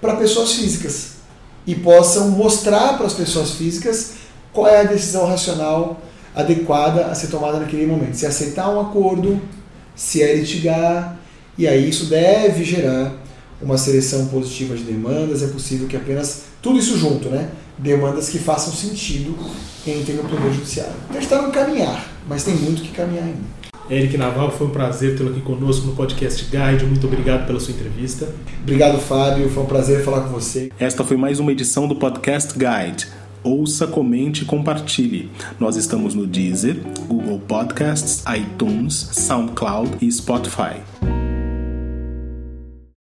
para 0.00 0.16
pessoas 0.16 0.52
físicas 0.54 1.11
e 1.66 1.74
possam 1.74 2.30
mostrar 2.30 2.96
para 2.96 3.06
as 3.06 3.14
pessoas 3.14 3.52
físicas 3.52 4.12
qual 4.52 4.66
é 4.66 4.80
a 4.80 4.84
decisão 4.84 5.26
racional 5.26 6.00
adequada 6.34 7.06
a 7.06 7.14
ser 7.14 7.28
tomada 7.28 7.58
naquele 7.58 7.86
momento. 7.86 8.14
Se 8.14 8.26
aceitar 8.26 8.68
um 8.70 8.80
acordo, 8.80 9.40
se 9.94 10.22
é 10.22 10.34
litigar 10.34 11.18
E 11.56 11.68
aí 11.68 11.88
isso 11.88 12.06
deve 12.06 12.64
gerar 12.64 13.12
uma 13.60 13.76
seleção 13.78 14.26
positiva 14.26 14.74
de 14.74 14.82
demandas, 14.82 15.42
é 15.42 15.46
possível 15.46 15.86
que 15.86 15.96
apenas 15.96 16.44
tudo 16.60 16.78
isso 16.78 16.98
junto, 16.98 17.28
né? 17.28 17.48
Demandas 17.78 18.28
que 18.28 18.38
façam 18.38 18.72
sentido 18.72 19.36
entrem 19.86 20.16
no 20.16 20.24
Poder 20.24 20.52
Judiciário. 20.52 20.94
No 21.10 21.52
caminhar, 21.52 22.06
mas 22.28 22.44
tem 22.44 22.54
muito 22.54 22.82
que 22.82 22.88
caminhar 22.88 23.24
ainda. 23.24 23.61
Eric 23.90 24.16
Naval, 24.16 24.50
foi 24.50 24.66
um 24.66 24.70
prazer 24.70 25.16
tê-lo 25.16 25.30
aqui 25.30 25.40
conosco 25.40 25.86
no 25.86 25.94
podcast 25.94 26.44
Guide. 26.44 26.84
Muito 26.84 27.06
obrigado 27.06 27.46
pela 27.46 27.60
sua 27.60 27.74
entrevista. 27.74 28.32
Obrigado, 28.62 28.98
Fábio. 28.98 29.48
Foi 29.50 29.62
um 29.62 29.66
prazer 29.66 30.04
falar 30.04 30.22
com 30.22 30.28
você. 30.28 30.70
Esta 30.78 31.04
foi 31.04 31.16
mais 31.16 31.38
uma 31.38 31.52
edição 31.52 31.86
do 31.86 31.96
Podcast 31.96 32.54
Guide. 32.58 33.08
Ouça, 33.42 33.86
comente 33.86 34.42
e 34.42 34.44
compartilhe. 34.44 35.30
Nós 35.58 35.76
estamos 35.76 36.14
no 36.14 36.26
Deezer, 36.26 36.76
Google 37.08 37.40
Podcasts, 37.40 38.22
iTunes, 38.36 38.94
SoundCloud 39.12 39.96
e 40.00 40.10
Spotify. 40.10 40.80